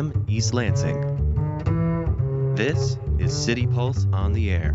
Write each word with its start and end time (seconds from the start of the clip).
FM 0.00 0.24
East 0.30 0.54
Lansing. 0.54 0.98
This 2.54 2.96
is 3.18 3.36
City 3.36 3.66
Pulse 3.66 4.06
on 4.14 4.32
the 4.32 4.50
Air. 4.50 4.72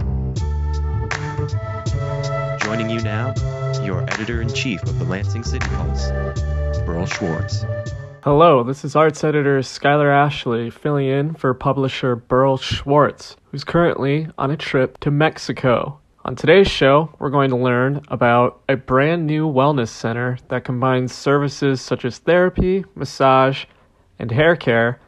Joining 2.60 2.92
you 2.92 3.02
now, 3.02 3.34
your 3.84 4.03
editor 4.03 4.40
in 4.44 4.53
chief 4.53 4.84
of 4.84 4.99
the 4.99 5.06
Lansing 5.06 5.44
City 5.44 5.66
Pulse, 5.70 6.12
Berl 6.85 7.08
Schwarz. 7.08 7.66
Hello, 8.24 8.62
this 8.62 8.85
is 8.85 8.96
arts 8.96 9.24
editor 9.24 9.62
Skylar 9.62 10.13
Ashley 10.13 10.70
filling 10.70 11.08
in 11.08 11.34
for 11.34 11.56
publisher 11.56 12.16
Berl 12.16 12.57
Schwarz, 12.57 13.35
who's 13.49 13.63
currently 13.63 14.28
on 14.38 14.52
a 14.52 14.57
trip 14.57 14.99
to 14.99 15.10
Mexico. 15.10 15.99
On 16.23 16.35
today's 16.35 16.67
show, 16.67 17.12
we're 17.17 17.31
going 17.31 17.49
to 17.49 17.57
learn 17.57 18.02
about 18.09 18.62
a 18.70 18.76
brand 18.76 19.26
new 19.26 19.52
wellness 19.52 19.89
center 19.89 20.38
that 20.49 20.66
combines 20.66 21.16
services 21.16 21.81
such 21.81 22.05
as 22.05 22.20
therapy, 22.20 22.85
massage, 22.94 23.66
and 24.20 24.30
hair 24.30 24.55
care, 24.55 24.99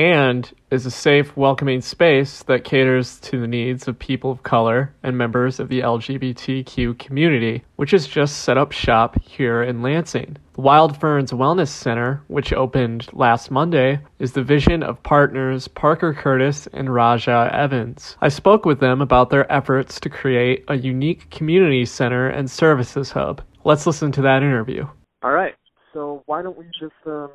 and 0.00 0.50
is 0.70 0.86
a 0.86 0.90
safe, 0.90 1.36
welcoming 1.36 1.82
space 1.82 2.42
that 2.44 2.64
caters 2.64 3.20
to 3.20 3.38
the 3.38 3.46
needs 3.46 3.86
of 3.86 3.98
people 3.98 4.30
of 4.30 4.42
color 4.42 4.94
and 5.02 5.18
members 5.18 5.60
of 5.60 5.68
the 5.68 5.80
LGBTQ 5.80 6.98
community, 6.98 7.62
which 7.76 7.90
has 7.90 8.06
just 8.06 8.38
set 8.38 8.56
up 8.56 8.72
shop 8.72 9.20
here 9.20 9.62
in 9.62 9.82
Lansing. 9.82 10.38
The 10.54 10.62
Wild 10.62 10.96
Ferns 10.96 11.32
Wellness 11.32 11.68
Center, 11.68 12.22
which 12.28 12.50
opened 12.54 13.12
last 13.12 13.50
Monday, 13.50 14.00
is 14.18 14.32
the 14.32 14.42
vision 14.42 14.82
of 14.82 15.02
partners 15.02 15.68
Parker 15.68 16.14
Curtis 16.14 16.66
and 16.72 16.94
Raja 16.94 17.50
Evans. 17.52 18.16
I 18.22 18.30
spoke 18.30 18.64
with 18.64 18.80
them 18.80 19.02
about 19.02 19.28
their 19.28 19.50
efforts 19.52 20.00
to 20.00 20.08
create 20.08 20.64
a 20.68 20.78
unique 20.78 21.28
community 21.28 21.84
center 21.84 22.26
and 22.26 22.50
services 22.50 23.10
hub. 23.10 23.42
Let's 23.64 23.86
listen 23.86 24.12
to 24.12 24.22
that 24.22 24.42
interview. 24.42 24.86
All 25.22 25.32
right. 25.32 25.56
So 25.92 26.22
why 26.24 26.40
don't 26.40 26.56
we 26.56 26.64
just 26.80 26.94
um, 27.04 27.32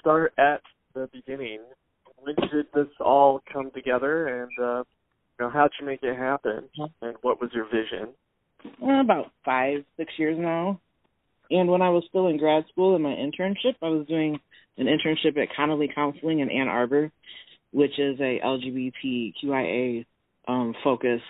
start 0.00 0.34
at 0.36 0.60
the 0.94 1.08
beginning? 1.10 1.60
When 2.24 2.34
did 2.50 2.66
this 2.74 2.88
all 3.00 3.42
come 3.52 3.70
together, 3.72 4.42
and 4.42 4.50
uh, 4.58 4.78
you 5.38 5.40
know 5.40 5.50
how'd 5.50 5.70
you 5.78 5.86
make 5.86 6.02
it 6.02 6.16
happen, 6.16 6.68
and 7.02 7.16
what 7.22 7.40
was 7.40 7.50
your 7.52 7.66
vision? 7.66 8.14
Uh, 8.82 9.00
about 9.00 9.30
five, 9.44 9.84
six 9.96 10.12
years 10.16 10.38
now. 10.38 10.80
And 11.50 11.68
when 11.68 11.82
I 11.82 11.90
was 11.90 12.04
still 12.08 12.28
in 12.28 12.38
grad 12.38 12.64
school 12.72 12.96
in 12.96 13.02
my 13.02 13.10
internship, 13.10 13.74
I 13.82 13.88
was 13.88 14.06
doing 14.06 14.40
an 14.78 14.86
internship 14.86 15.36
at 15.40 15.54
Connolly 15.54 15.90
Counseling 15.94 16.40
in 16.40 16.50
Ann 16.50 16.68
Arbor, 16.68 17.12
which 17.72 17.98
is 17.98 18.18
a 18.20 18.40
LGBTQIA 18.42 20.06
um, 20.48 20.74
focused 20.82 21.22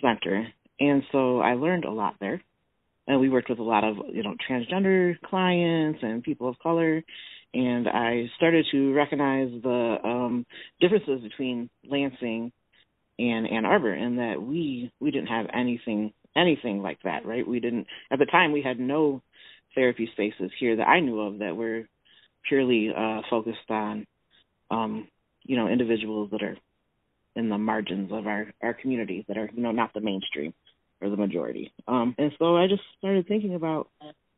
center. 0.00 0.46
And 0.80 1.02
so 1.10 1.40
I 1.40 1.54
learned 1.54 1.84
a 1.84 1.90
lot 1.90 2.14
there. 2.20 2.42
And 3.06 3.20
we 3.20 3.30
worked 3.30 3.48
with 3.48 3.58
a 3.58 3.64
lot 3.64 3.84
of, 3.84 3.96
you 4.12 4.22
know, 4.22 4.34
transgender 4.48 5.18
clients 5.22 6.00
and 6.02 6.22
people 6.22 6.48
of 6.48 6.58
color. 6.58 7.02
And 7.54 7.88
I 7.88 8.30
started 8.36 8.66
to 8.72 8.92
recognize 8.92 9.48
the 9.62 9.96
um, 10.04 10.46
differences 10.80 11.22
between 11.22 11.70
Lansing 11.88 12.52
and 13.18 13.46
Ann 13.50 13.64
Arbor, 13.64 13.92
and 13.92 14.18
that 14.18 14.40
we 14.40 14.92
we 15.00 15.10
didn't 15.10 15.28
have 15.28 15.46
anything 15.52 16.12
anything 16.36 16.82
like 16.82 16.98
that, 17.04 17.26
right? 17.26 17.46
We 17.46 17.60
didn't 17.60 17.86
at 18.10 18.18
the 18.18 18.26
time 18.26 18.52
we 18.52 18.62
had 18.62 18.78
no 18.78 19.22
therapy 19.74 20.08
spaces 20.12 20.50
here 20.58 20.76
that 20.76 20.88
I 20.88 21.00
knew 21.00 21.20
of 21.20 21.38
that 21.38 21.56
were 21.56 21.88
purely 22.48 22.90
uh 22.96 23.22
focused 23.28 23.70
on 23.70 24.06
um 24.70 25.08
you 25.44 25.56
know 25.56 25.68
individuals 25.68 26.30
that 26.32 26.42
are 26.42 26.56
in 27.36 27.48
the 27.48 27.58
margins 27.58 28.10
of 28.12 28.26
our 28.26 28.52
our 28.62 28.74
community 28.74 29.24
that 29.28 29.36
are 29.36 29.50
you 29.54 29.62
know 29.62 29.72
not 29.72 29.92
the 29.94 30.00
mainstream 30.00 30.54
or 31.00 31.10
the 31.10 31.16
majority. 31.16 31.72
Um 31.86 32.14
and 32.18 32.32
so 32.38 32.56
I 32.56 32.66
just 32.68 32.82
started 32.98 33.26
thinking 33.26 33.54
about 33.54 33.88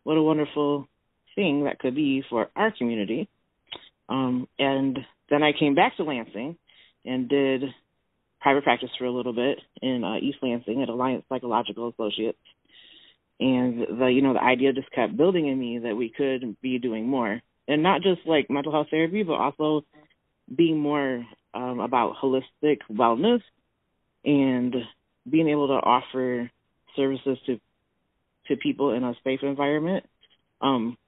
what 0.05 0.17
a 0.17 0.23
wonderful 0.23 0.89
thing 1.35 1.65
that 1.65 1.79
could 1.79 1.95
be 1.95 2.23
for 2.29 2.51
our 2.57 2.73
community. 2.77 3.29
Um 4.09 4.49
and 4.59 4.99
then 5.31 5.43
I 5.43 5.53
came 5.59 5.75
back 5.75 5.97
to 5.97 6.05
Lansing 6.05 6.57
and 7.05 7.29
did 7.29 7.63
private 8.41 8.65
practice 8.65 8.91
for 8.99 9.05
a 9.05 9.13
little 9.13 9.33
bit 9.33 9.59
in 9.83 10.03
uh, 10.03 10.17
East 10.17 10.39
Lansing 10.43 10.83
at 10.83 10.89
Alliance 10.89 11.25
Psychological 11.29 11.89
Associates. 11.89 12.39
And 13.39 13.99
the 13.99 14.07
you 14.07 14.21
know 14.23 14.35
the 14.35 14.43
idea 14.43 14.73
just 14.73 14.91
kept 14.93 15.17
building 15.17 15.47
in 15.47 15.59
me 15.59 15.79
that 15.79 15.97
we 15.97 16.11
could 16.11 16.61
be 16.61 16.79
doing 16.79 17.07
more, 17.09 17.41
and 17.67 17.83
not 17.83 18.03
just 18.03 18.21
like 18.27 18.51
mental 18.51 18.73
health 18.73 18.89
therapy, 18.91 19.23
but 19.23 19.35
also 19.35 19.83
being 20.55 20.79
more 20.79 21.25
um, 21.55 21.81
about 21.81 22.17
holistic 22.23 22.79
wellness 22.93 23.41
and 24.25 24.75
being 25.29 25.49
able 25.49 25.69
to 25.69 25.75
offer 25.75 26.51
services 26.97 27.39
to 27.47 27.59
to 28.49 28.57
people 28.57 28.93
in 28.93 29.05
a 29.05 29.15
safe 29.25 29.41
environment. 29.43 30.05
Um, 30.61 30.99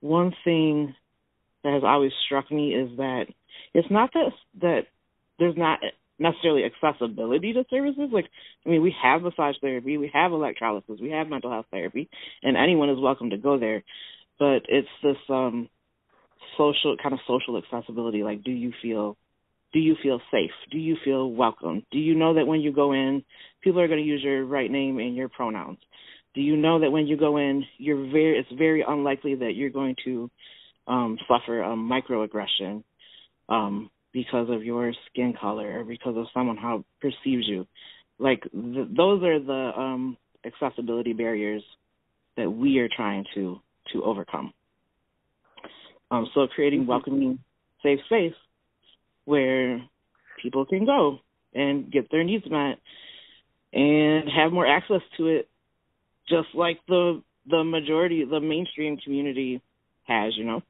one 0.00 0.32
thing 0.44 0.94
that 1.64 1.72
has 1.72 1.82
always 1.84 2.12
struck 2.26 2.50
me 2.50 2.74
is 2.74 2.96
that 2.96 3.26
it's 3.74 3.90
not 3.90 4.12
that 4.14 4.30
that 4.60 4.82
there's 5.38 5.56
not 5.56 5.80
necessarily 6.18 6.64
accessibility 6.64 7.52
to 7.52 7.64
services. 7.68 8.08
Like, 8.12 8.26
I 8.64 8.70
mean, 8.70 8.82
we 8.82 8.94
have 9.02 9.22
massage 9.22 9.56
therapy, 9.60 9.98
we 9.98 10.10
have 10.12 10.32
electrolysis, 10.32 11.00
we 11.00 11.10
have 11.10 11.28
mental 11.28 11.50
health 11.50 11.66
therapy, 11.70 12.08
and 12.42 12.56
anyone 12.56 12.90
is 12.90 12.98
welcome 12.98 13.30
to 13.30 13.36
go 13.36 13.58
there. 13.58 13.82
But 14.38 14.62
it's 14.68 14.88
this 15.02 15.16
um 15.28 15.68
social 16.56 16.96
kind 17.02 17.12
of 17.12 17.20
social 17.26 17.58
accessibility. 17.58 18.22
Like, 18.22 18.44
do 18.44 18.50
you 18.50 18.72
feel 18.82 19.16
do 19.72 19.80
you 19.80 19.96
feel 20.02 20.20
safe? 20.30 20.52
Do 20.70 20.78
you 20.78 20.96
feel 21.04 21.30
welcome? 21.30 21.82
Do 21.90 21.98
you 21.98 22.14
know 22.14 22.34
that 22.34 22.46
when 22.46 22.60
you 22.60 22.72
go 22.72 22.92
in, 22.92 23.24
people 23.62 23.80
are 23.80 23.88
going 23.88 24.02
to 24.02 24.06
use 24.06 24.22
your 24.22 24.44
right 24.44 24.70
name 24.70 24.98
and 24.98 25.14
your 25.14 25.28
pronouns? 25.28 25.78
Do 26.36 26.42
you 26.42 26.56
know 26.56 26.78
that 26.80 26.90
when 26.92 27.06
you 27.08 27.16
go 27.16 27.38
in, 27.38 27.64
you're 27.78 28.10
very 28.10 28.38
it's 28.38 28.52
very 28.56 28.84
unlikely 28.86 29.34
that 29.36 29.54
you're 29.56 29.70
going 29.70 29.96
to 30.04 30.30
um 30.86 31.18
suffer 31.26 31.62
a 31.62 31.74
microaggression 31.74 32.84
um 33.48 33.90
because 34.12 34.48
of 34.50 34.62
your 34.62 34.92
skin 35.10 35.34
color 35.38 35.80
or 35.80 35.84
because 35.84 36.16
of 36.16 36.26
someone 36.32 36.56
how 36.56 36.84
perceives 37.00 37.48
you. 37.48 37.66
Like 38.18 38.42
th- 38.52 38.88
those 38.96 39.22
are 39.22 39.40
the 39.40 39.72
um, 39.76 40.16
accessibility 40.44 41.12
barriers 41.12 41.62
that 42.36 42.50
we 42.50 42.78
are 42.78 42.88
trying 42.88 43.24
to 43.34 43.60
to 43.92 44.04
overcome. 44.04 44.52
Um, 46.10 46.28
so 46.34 46.46
creating 46.54 46.86
welcoming, 46.86 47.38
safe 47.82 47.98
space 48.06 48.34
where 49.24 49.82
people 50.42 50.64
can 50.64 50.86
go 50.86 51.18
and 51.54 51.90
get 51.90 52.10
their 52.10 52.24
needs 52.24 52.44
met 52.50 52.78
and 53.72 54.28
have 54.30 54.52
more 54.52 54.66
access 54.66 55.02
to 55.16 55.26
it, 55.26 55.48
just 56.28 56.48
like 56.54 56.78
the 56.88 57.22
the 57.48 57.62
majority, 57.64 58.24
the 58.24 58.40
mainstream 58.40 58.96
community 58.98 59.62
has. 60.04 60.36
You 60.36 60.44
know 60.44 60.62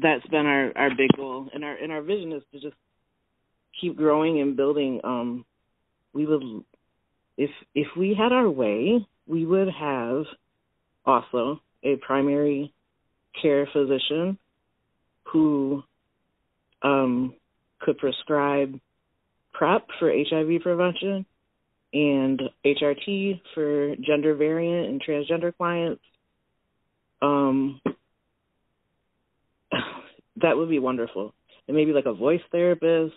that's 0.00 0.26
been 0.26 0.46
our 0.46 0.72
our 0.76 0.90
big 0.90 1.10
goal 1.16 1.48
and 1.52 1.64
our 1.64 1.74
and 1.74 1.92
our 1.92 2.02
vision 2.02 2.32
is 2.32 2.42
to 2.52 2.60
just 2.60 2.76
keep 3.80 3.96
growing 3.96 4.40
and 4.40 4.56
building 4.56 5.00
um 5.04 5.44
we 6.12 6.26
would 6.26 6.42
if 7.36 7.50
if 7.74 7.88
we 7.96 8.14
had 8.18 8.32
our 8.32 8.48
way 8.48 9.06
we 9.26 9.44
would 9.44 9.68
have 9.68 10.24
also 11.04 11.60
a 11.82 11.96
primary 11.96 12.72
care 13.40 13.68
physician 13.72 14.38
who 15.24 15.82
um 16.82 17.34
could 17.80 17.98
prescribe 17.98 18.78
PrEP 19.52 19.86
for 19.98 20.10
HIV 20.10 20.62
prevention 20.62 21.26
and 21.92 22.40
HRT 22.64 23.40
for 23.54 23.96
gender 23.96 24.34
variant 24.34 24.88
and 24.88 25.02
transgender 25.02 25.54
clients. 25.56 26.02
Um, 27.20 27.80
that 30.36 30.56
would 30.56 30.70
be 30.70 30.78
wonderful. 30.78 31.34
And 31.68 31.76
maybe 31.76 31.92
like 31.92 32.06
a 32.06 32.14
voice 32.14 32.40
therapist, 32.50 33.14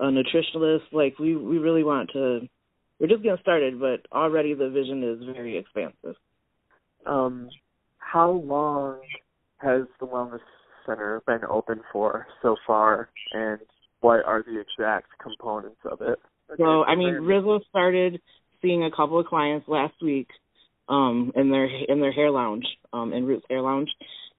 a 0.00 0.04
nutritionist. 0.04 0.82
Like 0.92 1.18
we 1.18 1.36
we 1.36 1.58
really 1.58 1.84
want 1.84 2.10
to. 2.12 2.48
We're 2.98 3.08
just 3.08 3.22
getting 3.22 3.38
started, 3.42 3.80
but 3.80 4.06
already 4.12 4.54
the 4.54 4.70
vision 4.70 5.02
is 5.02 5.34
very 5.34 5.58
expansive. 5.58 6.14
Um, 7.06 7.48
how 7.98 8.30
long 8.30 9.00
has 9.58 9.82
the 9.98 10.06
wellness 10.06 10.40
center 10.86 11.22
been 11.26 11.40
open 11.48 11.80
for 11.92 12.26
so 12.42 12.56
far, 12.66 13.08
and 13.32 13.60
what 14.00 14.24
are 14.24 14.42
the 14.42 14.60
exact 14.60 15.08
components 15.20 15.80
of 15.90 16.00
it? 16.02 16.20
So 16.56 16.84
I 16.84 16.96
mean, 16.96 17.14
Rizzo 17.14 17.60
started 17.68 18.20
seeing 18.62 18.84
a 18.84 18.90
couple 18.90 19.18
of 19.18 19.26
clients 19.26 19.68
last 19.68 19.94
week 20.02 20.28
um 20.88 21.32
in 21.34 21.50
their 21.50 21.64
in 21.66 22.00
their 22.00 22.12
hair 22.12 22.30
lounge 22.30 22.66
um 22.92 23.12
in 23.12 23.24
Roots 23.24 23.46
Hair 23.48 23.62
Lounge 23.62 23.88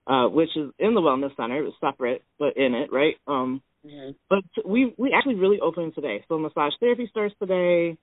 uh, 0.07 0.27
which 0.27 0.55
is 0.55 0.71
in 0.79 0.93
the 0.93 1.01
wellness 1.01 1.35
center. 1.35 1.63
It's 1.65 1.75
separate, 1.81 2.23
but 2.37 2.57
in 2.57 2.75
it, 2.75 2.91
right? 2.91 3.15
Um, 3.27 3.61
mm-hmm. 3.85 4.11
But 4.29 4.43
we 4.65 4.93
we 4.97 5.13
actually 5.13 5.35
really 5.35 5.59
opened 5.59 5.95
today. 5.95 6.23
So 6.27 6.37
massage 6.37 6.73
therapy 6.79 7.07
starts 7.09 7.35
today. 7.39 7.97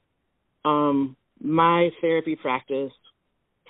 Um, 0.64 1.16
my 1.40 1.90
therapy 2.00 2.36
practice 2.36 2.92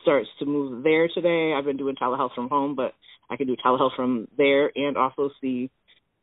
starts 0.03 0.29
to 0.39 0.47
move 0.47 0.83
there 0.83 1.09
today. 1.09 1.55
I've 1.57 1.65
been 1.65 1.77
doing 1.77 1.97
telehealth 1.97 2.35
from 2.35 2.49
home, 2.49 2.75
but 2.75 2.93
I 3.31 3.37
can 3.37 3.47
do 3.47 3.57
telehealth 3.65 3.97
from 3.97 4.29
there 4.37 4.71
and 4.75 4.97
also 4.97 5.31
see 5.41 5.71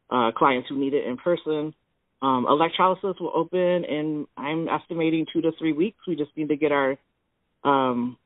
uh, 0.10 0.32
clients 0.36 0.70
who 0.70 0.78
need 0.78 0.94
it 0.94 1.06
in 1.06 1.18
person. 1.18 1.74
Um, 2.22 2.46
electrolysis 2.50 3.16
will 3.20 3.32
open 3.34 3.86
in 3.86 4.28
I'm 4.36 4.68
estimating 4.68 5.26
two 5.32 5.42
to 5.42 5.52
three 5.58 5.72
weeks. 5.72 6.00
We 6.08 6.16
just 6.16 6.36
need 6.36 6.50
to 6.50 6.58
get 6.58 6.72
our 6.72 6.98
um, 7.64 8.18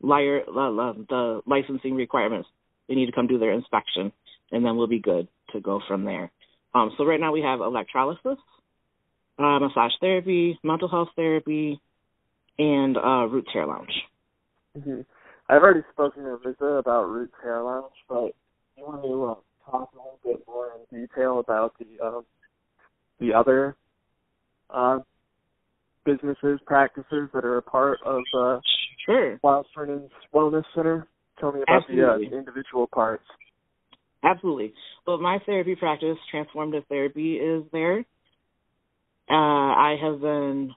liar, 0.00 0.40
the 0.46 1.42
licensing 1.46 1.94
requirements 1.94 2.48
they 2.88 2.94
need 2.94 3.06
to 3.06 3.12
come 3.12 3.26
do 3.26 3.38
their 3.38 3.52
inspection, 3.52 4.12
and 4.50 4.64
then 4.64 4.76
we'll 4.76 4.86
be 4.86 4.98
good. 4.98 5.28
to 5.52 5.60
go 5.60 5.80
from 5.86 6.04
there. 6.04 6.30
Um, 6.74 6.92
so 6.98 7.04
right 7.04 7.20
now 7.20 7.32
we 7.32 7.40
have 7.42 7.60
electrolysis, 7.60 8.38
uh, 9.38 9.58
massage 9.58 9.92
therapy, 10.00 10.58
mental 10.62 10.88
health 10.88 11.08
therapy, 11.16 11.80
and 12.58 12.96
uh, 12.96 13.26
Roots 13.28 13.48
Hair 13.52 13.66
Lounge. 13.66 13.92
Mm-hmm. 14.76 15.00
I've 15.48 15.62
already 15.62 15.82
spoken 15.92 16.24
to 16.24 16.38
Visa 16.44 16.64
about 16.64 17.08
Roots 17.08 17.34
Hair 17.42 17.62
Lounge, 17.62 17.92
but 18.08 18.34
you 18.76 18.84
want 18.84 19.02
to 19.02 19.24
uh, 19.24 19.70
talk 19.70 19.90
a 19.94 19.96
little 19.96 20.18
bit 20.24 20.46
more 20.46 20.72
in 20.92 21.00
detail 21.00 21.38
about 21.38 21.74
the 21.78 22.04
uh, 22.04 22.20
the 23.20 23.34
other 23.34 23.76
uh, 24.70 24.98
businesses, 26.04 26.60
practices 26.66 27.28
that 27.34 27.44
are 27.44 27.58
a 27.58 27.62
part 27.62 27.98
of 28.04 28.22
uh, 28.38 28.58
sure. 29.04 29.38
Wild 29.42 29.66
Wellness 30.34 30.64
Center? 30.74 31.06
Tell 31.40 31.52
me 31.52 31.62
about 31.62 31.82
Absolutely. 31.82 32.28
the 32.28 32.34
uh, 32.34 32.38
individual 32.38 32.86
parts. 32.86 33.24
Absolutely. 34.24 34.74
Well, 35.06 35.18
my 35.18 35.38
therapy 35.46 35.76
practice, 35.76 36.16
transformative 36.34 36.86
therapy, 36.88 37.34
is 37.36 37.64
there. 37.72 38.00
Uh, 39.30 39.34
I 39.34 39.96
have 40.02 40.20
been 40.20 40.72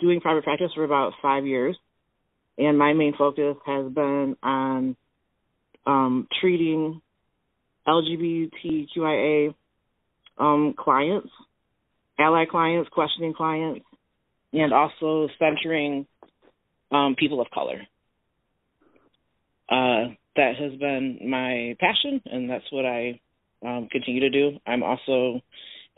doing 0.00 0.20
private 0.20 0.44
practice 0.44 0.70
for 0.74 0.84
about 0.84 1.12
five 1.22 1.46
years, 1.46 1.76
and 2.58 2.78
my 2.78 2.92
main 2.92 3.14
focus 3.16 3.56
has 3.64 3.90
been 3.92 4.36
on 4.42 4.96
um, 5.86 6.28
treating 6.40 7.00
LGBTQIA 7.86 9.54
um, 10.38 10.74
clients, 10.76 11.30
ally 12.18 12.44
clients, 12.46 12.88
questioning 12.90 13.34
clients, 13.34 13.84
and 14.52 14.72
also 14.72 15.28
centering 15.38 16.06
um, 16.90 17.14
people 17.18 17.40
of 17.40 17.48
color. 17.50 17.80
Uh, 19.68 20.14
that 20.36 20.52
has 20.58 20.78
been 20.78 21.18
my 21.28 21.76
passion, 21.80 22.20
and 22.26 22.48
that's 22.48 22.64
what 22.70 22.84
I 22.84 23.20
um, 23.64 23.88
continue 23.90 24.20
to 24.20 24.30
do. 24.30 24.58
I'm 24.66 24.82
also 24.82 25.40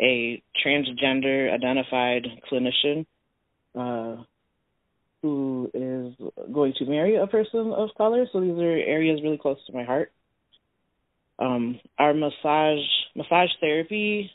a 0.01 0.43
transgender 0.65 1.53
identified 1.53 2.27
clinician 2.51 3.05
uh, 3.75 4.23
who 5.23 5.71
is 5.75 6.15
going 6.53 6.73
to 6.79 6.87
marry 6.87 7.17
a 7.17 7.27
person 7.27 7.73
of 7.73 7.91
color. 7.97 8.27
So 8.33 8.41
these 8.41 8.59
are 8.59 8.77
areas 8.77 9.21
really 9.23 9.39
close 9.39 9.59
to 9.67 9.73
my 9.73 9.85
heart. 9.85 10.13
Um, 11.39 11.81
our 11.99 12.15
massage 12.15 12.85
massage 13.15 13.51
therapy. 13.61 14.31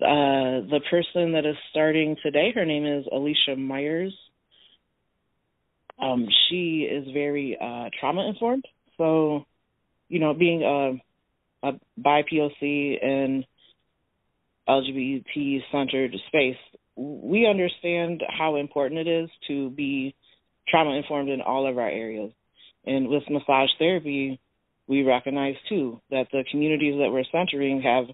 Uh, 0.00 0.64
the 0.70 0.80
person 0.90 1.32
that 1.32 1.44
is 1.44 1.56
starting 1.70 2.16
today, 2.22 2.52
her 2.54 2.64
name 2.64 2.86
is 2.86 3.04
Alicia 3.12 3.54
Myers. 3.56 4.14
Um, 6.00 6.26
she 6.48 6.88
is 6.90 7.06
very 7.12 7.58
uh, 7.60 7.90
trauma 8.00 8.26
informed. 8.26 8.64
So, 8.96 9.44
you 10.08 10.18
know, 10.18 10.32
being 10.32 10.62
a, 10.62 11.68
a 11.68 11.72
bi 11.98 12.22
POC 12.22 13.04
and 13.04 13.44
LGBT 14.66 15.58
centered 15.70 16.14
space, 16.28 16.56
we 16.96 17.46
understand 17.46 18.22
how 18.26 18.56
important 18.56 19.06
it 19.06 19.24
is 19.24 19.28
to 19.48 19.68
be 19.68 20.14
trauma 20.68 20.92
informed 20.92 21.28
in 21.28 21.42
all 21.42 21.68
of 21.68 21.76
our 21.76 21.88
areas. 21.90 22.32
And 22.86 23.08
with 23.08 23.24
massage 23.28 23.68
therapy, 23.78 24.40
we 24.86 25.02
recognize 25.02 25.56
too 25.68 26.00
that 26.10 26.28
the 26.32 26.44
communities 26.50 26.94
that 26.98 27.10
we're 27.12 27.24
centering 27.30 27.82
have 27.82 28.06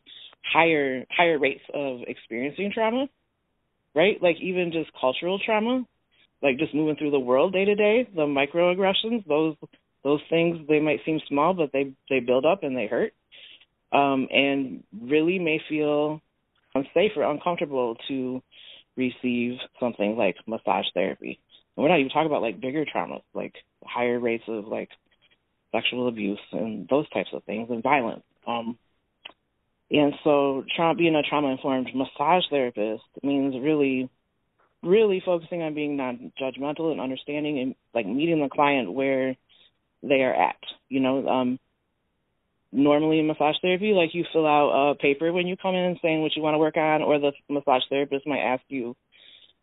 higher 0.53 1.05
higher 1.11 1.39
rates 1.39 1.65
of 1.75 2.01
experiencing 2.07 2.73
trauma, 2.73 3.09
right? 3.95 4.23
Like 4.23 4.37
even 4.41 4.73
just 4.73 4.91
cultural 5.01 5.39
trauma 5.45 5.85
like 6.43 6.59
just 6.59 6.75
moving 6.75 6.97
through 6.97 7.11
the 7.11 7.21
world 7.21 7.53
day 7.53 7.65
to 7.65 7.75
day, 7.75 8.09
the 8.15 8.23
microaggressions, 8.23 9.27
those 9.27 9.57
those 10.05 10.21
things 10.31 10.59
they 10.69 10.81
might 10.81 11.01
seem 11.05 11.21
small, 11.29 11.55
but 11.55 11.73
they 11.73 11.93
they 12.11 12.21
build 12.21 12.45
up 12.45 12.63
and 12.63 12.77
they 12.77 12.87
hurt, 12.87 13.13
um, 13.93 14.29
and 14.31 14.85
really 15.01 15.39
may 15.39 15.61
feel 15.69 16.21
unsafe 16.75 17.13
or 17.17 17.23
uncomfortable 17.23 17.97
to 18.09 18.43
receive 18.97 19.59
something 19.81 20.17
like 20.17 20.37
massage 20.47 20.87
therapy. 20.95 21.41
And 21.77 21.83
we're 21.83 21.89
not 21.89 22.01
even 22.01 22.11
talking 22.11 22.27
about 22.27 22.43
like 22.43 22.61
bigger 22.61 22.85
traumas, 22.85 23.23
like 23.35 23.55
higher 23.85 24.21
rates 24.21 24.45
of 24.47 24.67
like 24.67 24.91
sexual 25.73 26.09
abuse 26.09 26.39
and 26.53 26.87
those 26.89 27.09
types 27.11 27.31
of 27.33 27.45
things 27.45 27.69
and 27.71 27.83
violence. 27.83 28.23
Um, 28.47 28.79
and 29.91 30.15
so, 30.25 30.65
trauma, 30.75 30.97
being 30.97 31.15
a 31.15 31.23
trauma 31.23 31.49
informed 31.49 31.89
massage 31.95 32.45
therapist 32.51 33.05
means 33.23 33.55
really 33.63 34.11
really 34.83 35.23
focusing 35.25 35.63
on 35.63 35.75
being 35.75 35.97
non-judgmental 35.97 36.93
and 36.93 37.01
understanding 37.01 37.59
and 37.59 37.75
like 37.95 38.07
meeting 38.07 38.41
the 38.41 38.49
client 38.49 38.93
where 38.93 39.35
they 40.03 40.23
are 40.23 40.35
at. 40.35 40.57
You 40.89 41.01
know, 41.01 41.27
um, 41.27 41.59
normally 42.73 43.19
in 43.19 43.27
massage 43.27 43.57
therapy, 43.63 43.93
like 43.93 44.15
you 44.15 44.25
fill 44.33 44.47
out 44.47 44.91
a 44.91 44.95
paper 44.95 45.33
when 45.33 45.47
you 45.47 45.57
come 45.57 45.75
in 45.75 45.99
saying 46.03 46.23
what 46.23 46.37
you 46.37 46.43
want 46.43 46.55
to 46.55 46.59
work 46.59 46.77
on, 46.77 47.03
or 47.03 47.19
the 47.19 47.33
massage 47.49 47.83
therapist 47.89 48.27
might 48.27 48.41
ask 48.41 48.63
you, 48.69 48.97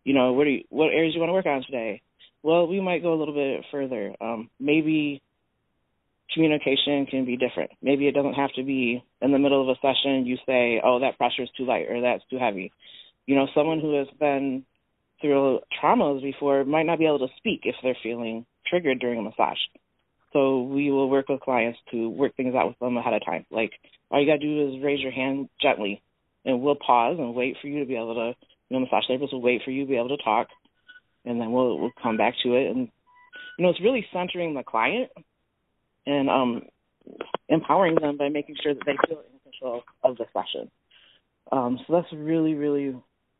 you 0.04 0.14
know, 0.14 0.34
what 0.34 0.46
do 0.46 0.52
you, 0.52 0.64
what 0.70 0.88
areas 0.88 1.14
you 1.14 1.20
want 1.20 1.30
to 1.30 1.34
work 1.34 1.46
on 1.46 1.64
today. 1.64 2.02
Well, 2.42 2.68
we 2.68 2.82
might 2.82 3.02
go 3.02 3.14
a 3.14 3.20
little 3.20 3.34
bit 3.34 3.66
further. 3.72 4.14
Um, 4.20 4.50
maybe 4.60 5.22
communication 6.32 7.06
can 7.06 7.26
be 7.26 7.38
different. 7.38 7.72
Maybe 7.82 8.08
it 8.08 8.14
doesn't 8.14 8.34
have 8.34 8.54
to 8.54 8.64
be 8.64 9.04
in 9.22 9.32
the 9.32 9.40
middle 9.40 9.62
of 9.62 9.70
a 9.70 9.80
session. 9.82 10.26
You 10.26 10.38
say, 10.46 10.82
"Oh, 10.84 11.00
that 11.00 11.18
pressure 11.18 11.44
is 11.44 11.50
too 11.52 11.66
light," 11.66 11.90
or 11.90 12.02
"That's 12.02 12.26
too 12.30 12.38
heavy." 12.38 12.72
You 13.26 13.36
know, 13.36 13.48
someone 13.54 13.80
who 13.80 13.94
has 13.96 14.08
been 14.20 14.66
through 15.22 15.62
traumas 15.82 16.22
before 16.22 16.66
might 16.66 16.86
not 16.86 17.00
be 17.00 17.06
able 17.06 17.20
to 17.20 17.34
speak 17.38 17.62
if 17.64 17.76
they're 17.82 17.96
feeling 18.04 18.46
triggered 18.68 19.00
during 19.00 19.20
a 19.20 19.22
massage. 19.22 19.60
So 20.34 20.64
we 20.64 20.92
will 20.92 21.10
work 21.10 21.30
with 21.30 21.42
clients 21.42 21.80
to 21.92 22.10
work 22.10 22.36
things 22.36 22.56
out 22.56 22.68
with 22.68 22.80
them 22.80 22.98
ahead 22.98 23.14
of 23.14 23.24
time. 23.26 23.46
Like 23.52 23.72
all 24.10 24.20
you 24.20 24.28
gotta 24.28 24.40
do 24.40 24.70
is 24.70 24.84
raise 24.84 25.00
your 25.00 25.12
hand 25.12 25.50
gently, 25.62 26.02
and 26.44 26.62
we'll 26.62 26.76
pause 26.76 27.18
and 27.20 27.36
wait 27.36 27.58
for 27.62 27.68
you 27.68 27.80
to 27.80 27.86
be 27.86 27.96
able 27.96 28.16
to. 28.16 28.36
You 28.70 28.80
know, 28.80 28.86
massage 28.86 29.06
therapists 29.10 29.34
will 29.34 29.42
wait 29.42 29.62
for 29.64 29.72
you 29.72 29.84
to 29.84 29.90
be 29.90 29.98
able 29.98 30.10
to 30.10 30.24
talk, 30.24 30.48
and 31.26 31.40
then 31.40 31.52
we'll 31.52 31.80
we'll 31.80 31.92
come 32.02 32.18
back 32.18 32.34
to 32.44 32.56
it. 32.56 32.72
And 32.72 32.90
you 33.58 33.64
know, 33.64 33.70
it's 33.70 33.82
really 33.82 34.06
centering 34.12 34.56
the 34.56 34.64
client 34.64 35.12
and 36.06 36.30
um 36.30 36.62
empowering 37.50 37.96
them 37.96 38.18
by 38.18 38.30
making 38.30 38.56
sure 38.62 38.74
that 38.74 38.84
they 38.86 38.98
feel 39.08 39.20
in 39.20 39.52
control 39.52 39.84
of 40.04 40.18
the 40.18 40.26
session. 40.34 40.70
Um, 41.52 41.80
so 41.86 41.94
that's 41.94 42.14
really, 42.14 42.54
really 42.54 42.96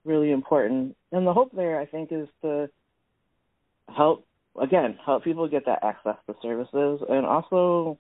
really 0.06 0.32
important. 0.32 0.96
And 1.12 1.26
the 1.26 1.34
hope 1.34 1.52
there, 1.56 1.80
I 1.80 1.86
think, 1.86 2.12
is 2.12 2.28
to 2.42 2.70
help 3.96 4.26
again 4.62 4.98
help 5.06 5.24
people 5.24 5.48
get 5.48 5.66
that 5.66 5.84
access 5.84 6.18
to 6.28 6.36
services, 6.42 7.02
and 7.10 7.26
also 7.26 7.98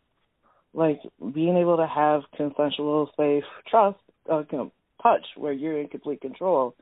like 0.73 0.99
being 1.33 1.57
able 1.57 1.77
to 1.77 1.87
have 1.87 2.23
consensual, 2.35 3.09
safe, 3.15 3.43
trust, 3.69 3.99
uh, 4.31 4.43
you 4.51 4.57
know, 4.57 4.71
touch 5.01 5.25
where 5.37 5.53
you're 5.53 5.79
in 5.79 5.87
complete 5.87 6.21
control 6.21 6.75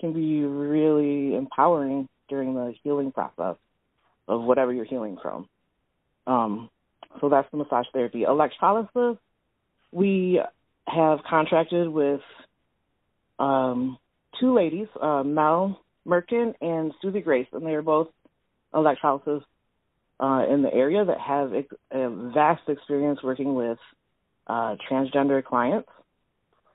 can 0.00 0.12
be 0.12 0.42
really 0.42 1.34
empowering 1.34 2.08
during 2.28 2.54
the 2.54 2.72
healing 2.82 3.12
process 3.12 3.56
of 4.28 4.42
whatever 4.42 4.72
you're 4.72 4.84
healing 4.84 5.16
from. 5.20 5.48
Um, 6.26 6.70
so 7.20 7.28
that's 7.28 7.50
the 7.50 7.58
massage 7.58 7.86
therapy. 7.92 8.22
Electrolysis, 8.22 9.18
we 9.92 10.40
have 10.86 11.20
contracted 11.28 11.88
with 11.88 12.20
um, 13.38 13.98
two 14.40 14.54
ladies, 14.54 14.88
uh, 15.00 15.22
Mel 15.22 15.80
Merkin 16.06 16.54
and 16.60 16.92
Susie 17.00 17.20
Grace, 17.20 17.46
and 17.52 17.64
they 17.66 17.74
are 17.74 17.82
both 17.82 18.08
electrolysis 18.74 19.42
uh, 20.20 20.44
in 20.48 20.62
the 20.62 20.72
area 20.72 21.04
that 21.04 21.20
have 21.20 21.52
a 21.52 22.30
vast 22.32 22.62
experience 22.68 23.20
working 23.22 23.54
with 23.54 23.78
uh, 24.46 24.76
transgender 24.90 25.44
clients. 25.44 25.88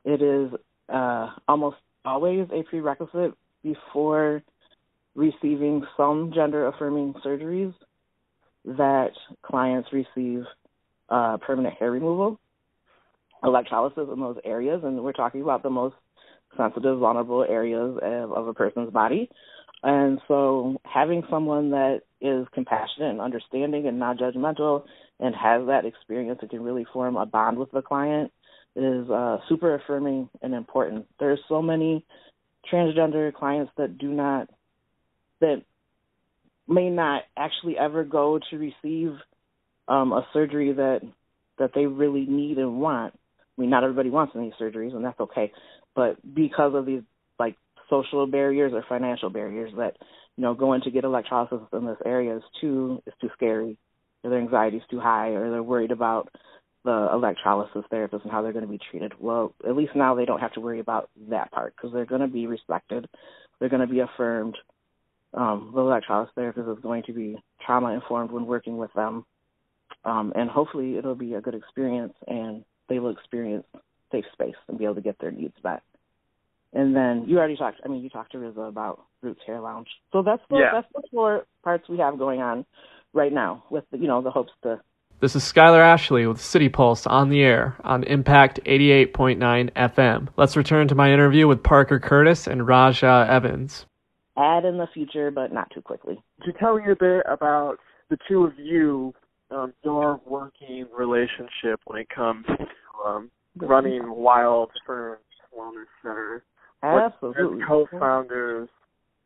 It 0.06 0.22
is 0.22 0.51
uh, 0.89 1.32
almost 1.48 1.77
always 2.06 2.48
a 2.53 2.63
prerequisite 2.63 3.34
before 3.63 4.44
receiving 5.15 5.86
some 5.98 6.32
gender 6.34 6.67
affirming 6.67 7.13
surgeries 7.25 7.74
that 8.68 9.12
clients 9.44 9.90
receive 9.94 10.44
uh, 11.10 11.38
permanent 11.38 11.76
hair 11.76 11.92
removal, 11.92 12.40
electrolysis 13.44 14.10
in 14.12 14.20
those 14.20 14.38
areas, 14.44 14.82
and 14.84 15.02
we're 15.02 15.14
talking 15.14 15.42
about 15.42 15.64
the 15.64 15.70
most 15.70 15.96
sensitive, 16.58 17.00
vulnerable 17.00 17.46
areas 17.48 17.98
of, 18.02 18.32
of 18.32 18.48
a 18.48 18.54
person's 18.54 18.92
body. 18.92 19.30
And 19.84 20.20
so 20.28 20.78
having 20.84 21.24
someone 21.30 21.72
that 21.72 22.02
is 22.20 22.48
compassionate 22.54 23.12
and 23.12 23.22
understanding 23.22 23.88
and 23.88 24.00
non 24.00 24.18
judgmental 24.18 24.84
and 25.20 25.36
has 25.36 25.68
that 25.68 25.86
experience 25.86 26.40
and 26.42 26.50
can 26.50 26.62
really 26.64 26.86
form 26.92 27.16
a 27.16 27.26
bond 27.26 27.58
with 27.58 27.72
the 27.72 27.82
client 27.82 28.32
is 28.76 29.10
uh, 29.10 29.38
super 29.50 29.76
affirming 29.76 30.30
and 30.42 30.54
important. 30.54 31.06
There's 31.20 31.40
so 31.48 31.62
many 31.62 32.06
transgender 32.72 33.34
clients 33.34 33.72
that 33.78 33.98
do 33.98 34.10
not, 34.10 34.50
that 35.42 35.64
may 36.68 36.90
not 36.90 37.24
actually 37.38 37.78
ever 37.78 38.04
go 38.04 38.40
to 38.50 38.58
receive 38.58 39.14
um, 39.88 40.12
a 40.12 40.26
surgery 40.34 40.74
that 40.74 41.02
that 41.60 41.72
they 41.74 41.86
really 41.86 42.26
need 42.26 42.58
and 42.58 42.80
want. 42.80 43.14
I 43.16 43.62
mean, 43.62 43.72
not 43.72 43.84
everybody 43.84 44.10
wants 44.10 44.34
any 44.36 44.54
surgeries, 44.60 44.96
and 44.96 45.04
that's 45.04 45.20
okay 45.20 45.52
but 45.98 46.18
because 46.34 46.74
of 46.76 46.86
these 46.86 47.02
like 47.38 47.58
social 47.90 48.28
barriers 48.28 48.72
or 48.74 48.86
financial 48.88 49.30
barriers 49.30 49.74
that 49.78 49.98
you 50.38 50.44
know 50.44 50.54
going 50.54 50.82
to 50.82 50.92
get 50.92 51.04
electrolysis 51.04 51.60
in 51.74 51.86
this 51.86 51.98
area 52.06 52.38
is 52.38 52.44
too 52.62 53.02
is 53.06 53.14
too 53.20 53.30
scary 53.34 53.78
or 54.24 54.30
their 54.30 54.40
anxiety 54.40 54.78
is 54.78 54.84
too 54.90 55.00
high 55.00 55.30
or 55.30 55.50
they're 55.50 55.64
worried 55.64 55.92
about 55.92 56.30
the 56.86 57.10
electrolysis 57.12 57.84
therapist 57.90 58.24
and 58.24 58.32
how 58.32 58.42
they're 58.42 58.54
going 58.54 58.66
to 58.66 58.72
be 58.72 58.80
treated. 58.92 59.12
Well, 59.20 59.54
at 59.68 59.76
least 59.76 59.92
now 59.94 60.16
they 60.16 60.24
don't 60.24 60.40
have 60.40 60.54
to 60.54 60.62
worry 60.62 60.80
about 60.80 61.10
that 61.30 61.52
part 61.52 61.74
because 61.76 61.92
they're 61.92 62.06
going 62.06 62.22
to 62.22 62.28
be 62.28 62.48
respected, 62.48 63.10
they're 63.60 63.68
going 63.68 63.86
to 63.86 63.94
be 63.94 64.00
affirmed. 64.00 64.56
Um, 65.38 65.72
the 65.74 65.82
electrolysis 65.82 66.34
therapist 66.36 66.67
is 66.67 66.79
going 66.82 67.03
to 67.03 67.13
be 67.13 67.38
trauma 67.63 67.94
informed 67.94 68.32
when 68.32 68.48
working 68.48 68.77
with 68.77 68.91
them, 68.94 69.24
um, 70.03 70.34
and 70.36 70.50
hopefully 70.50 70.98
it'll 70.98 71.15
be 71.15 71.36
a 71.36 71.41
good 71.41 71.53
experience 71.53 72.13
and 72.27 72.65
they 72.89 72.98
will 72.98 73.12
experience 73.12 73.65
safe 74.12 74.25
space 74.34 74.56
and 74.67 74.79
be 74.79 74.86
able 74.86 74.96
to 74.96 75.01
get 75.01 75.20
their 75.20 75.32
needs 75.32 75.53
met. 75.63 75.84
And 76.74 76.96
then 76.96 77.25
you 77.27 77.38
already 77.38 77.56
talked. 77.56 77.79
I 77.86 77.88
mean, 77.88 78.01
you 78.01 78.10
talked 78.10 78.32
to 78.32 78.39
Riza 78.39 78.62
about 78.62 79.03
Roots 79.22 79.41
Hair 79.46 79.62
Lounge. 79.62 79.88
So 80.12 80.22
that's 80.22 80.41
the 80.50 80.58
Yeah. 80.58 80.72
that's 80.74 80.91
the 80.94 81.03
four 81.12 81.46
parts 81.63 81.88
we 81.88 81.98
have 81.98 82.17
going 82.17 82.41
on 82.41 82.65
right 83.13 83.32
now. 83.32 83.63
With 83.70 83.86
you 83.91 84.08
know 84.08 84.22
the 84.22 84.32
hopes 84.32 84.51
to 84.63 84.82
This 85.20 85.36
is 85.36 85.44
Skylar 85.44 85.79
Ashley 85.79 86.27
with 86.27 86.41
City 86.41 86.70
Pulse 86.70 87.08
on 87.08 87.29
the 87.29 87.41
air 87.44 87.77
on 87.84 88.03
Impact 88.03 88.60
88.9 88.65 89.72
FM. 89.75 90.27
Let's 90.36 90.58
return 90.58 90.88
to 90.89 90.96
my 90.96 91.12
interview 91.12 91.48
with 91.48 91.63
Parker 91.63 92.00
Curtis 92.00 92.48
and 92.48 92.67
Raja 92.67 93.25
Evans. 93.29 93.86
Add 94.38 94.65
in 94.65 94.77
the 94.77 94.88
future, 94.94 95.32
but 95.32 95.51
not 95.51 95.70
too 95.74 95.82
quickly. 95.82 96.22
Could 96.41 96.48
you 96.48 96.53
tell 96.60 96.77
me 96.77 96.84
a 96.91 96.96
bit 96.96 97.24
about 97.27 97.77
the 98.10 98.17
two 98.27 98.44
of 98.44 98.53
you, 98.58 99.13
um, 99.51 99.74
your 99.84 100.22
working 100.25 100.86
relationship 100.98 101.79
when 101.86 102.00
it 102.00 102.08
comes 102.10 102.46
to 102.46 103.10
um, 103.10 103.32
running 103.56 104.10
Wild 104.10 104.72
Ferns 104.86 105.20
Wellness 105.58 105.86
Center? 106.01 106.44
Absolutely. 106.84 107.62
As 107.62 107.67
co-founders, 107.67 108.70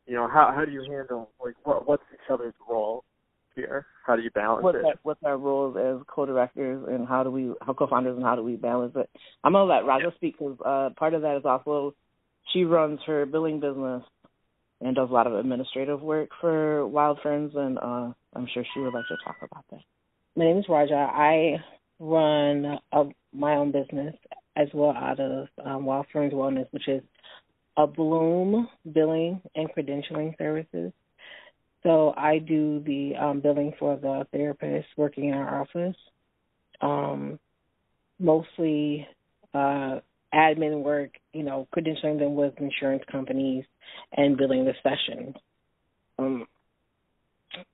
you 0.08 0.16
know, 0.16 0.28
how 0.28 0.54
how 0.56 0.66
do 0.66 0.72
you 0.72 0.82
handle 0.90 1.30
like 1.44 1.56
what 1.64 1.88
what's 1.88 2.04
each 2.14 2.32
other's 2.32 2.54
role 2.70 3.04
here? 3.56 3.86
How 4.06 4.16
do 4.16 4.22
you 4.22 4.32
balance 4.32 4.64
What's 4.64 4.78
it? 4.78 4.86
our, 4.86 4.94
what's 5.04 5.24
our 5.24 5.38
roles 5.38 5.78
as 5.78 6.06
co-directors 6.08 6.86
and 6.90 7.08
how 7.08 7.24
do 7.24 7.30
we, 7.30 7.52
how 7.62 7.74
co-founders 7.74 8.16
and 8.16 8.26
how 8.26 8.36
do 8.36 8.44
we 8.44 8.56
balance 8.56 8.94
it? 8.96 9.10
I'm 9.44 9.54
gonna 9.54 9.66
let 9.66 9.86
Raja 9.86 10.12
speak 10.16 10.38
because 10.40 10.58
uh, 10.66 10.90
part 10.98 11.14
of 11.14 11.22
that 11.22 11.38
is 11.38 11.46
also 11.46 11.94
she 12.54 12.64
runs 12.64 13.00
her 13.06 13.26
billing 13.26 13.60
business 13.60 14.04
and 14.82 14.96
does 14.96 15.10
a 15.10 15.14
lot 15.14 15.28
of 15.28 15.34
administrative 15.34 16.02
work 16.02 16.30
for 16.40 16.88
Wild 16.88 17.20
Ferns, 17.22 17.54
and 17.56 17.78
uh, 17.78 18.12
I'm 18.34 18.48
sure 18.54 18.64
she 18.74 18.80
would 18.80 18.94
like 18.94 19.08
to 19.08 19.18
talk 19.24 19.38
about 19.42 19.64
that. 19.72 19.82
My 20.36 20.46
name 20.46 20.58
is 20.58 20.66
Raja. 20.68 20.96
I 20.96 21.58
run 22.00 22.80
a, 22.92 23.04
my 23.34 23.56
own 23.56 23.72
business 23.72 24.16
as 24.56 24.68
well 24.74 24.92
out 24.92 25.20
of 25.20 25.48
um, 25.64 25.86
Wild 25.86 26.08
Ferns 26.12 26.34
Wellness, 26.34 26.68
which 26.72 26.88
is 26.88 27.02
a 27.78 27.88
Bloom 27.88 28.68
billing 28.92 29.42
and 29.56 29.70
credentialing 29.72 30.38
services. 30.38 30.92
So 31.84 32.14
I 32.16 32.38
do 32.40 32.82
the 32.86 33.16
um, 33.16 33.42
billing 33.42 33.74
for 33.80 33.98
the 33.98 34.28
therapists 34.36 34.86
working 34.98 35.30
in 35.30 35.34
our 35.34 35.62
office, 35.62 35.96
um, 36.82 37.40
mostly 38.20 39.08
uh, 39.54 40.00
admin 40.34 40.84
work, 40.84 41.12
you 41.34 41.44
know, 41.44 41.68
credentialing 41.76 42.20
them 42.20 42.36
with 42.36 42.54
insurance 42.58 43.04
companies 43.12 43.66
and 44.14 44.38
billing 44.38 44.66
the 44.66 44.74
sessions. 44.84 45.36
Um, 46.20 46.48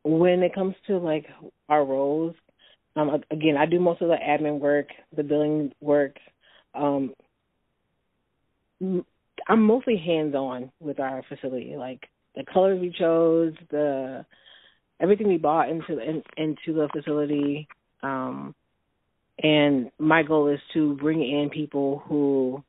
when 0.03 0.41
it 0.43 0.55
comes 0.55 0.75
to 0.87 0.97
like 0.97 1.25
our 1.69 1.85
roles, 1.85 2.35
um, 2.95 3.23
again, 3.29 3.57
I 3.57 3.65
do 3.67 3.79
most 3.79 4.01
of 4.01 4.07
the 4.07 4.15
admin 4.15 4.59
work, 4.59 4.87
the 5.15 5.23
billing 5.23 5.71
work. 5.81 6.17
Um, 6.73 7.13
I'm 8.81 9.61
mostly 9.61 9.97
hands-on 9.97 10.71
with 10.79 10.99
our 10.99 11.23
facility, 11.29 11.75
like 11.77 12.07
the 12.35 12.43
colors 12.51 12.79
we 12.79 12.93
chose, 12.97 13.53
the 13.69 14.25
everything 14.99 15.27
we 15.27 15.37
bought 15.37 15.69
into 15.69 15.99
in, 15.99 16.23
into 16.37 16.73
the 16.73 16.89
facility. 16.91 17.67
Um, 18.01 18.55
and 19.41 19.91
my 19.99 20.23
goal 20.23 20.47
is 20.47 20.59
to 20.73 20.95
bring 20.97 21.21
in 21.21 21.49
people 21.49 22.01
who 22.07 22.63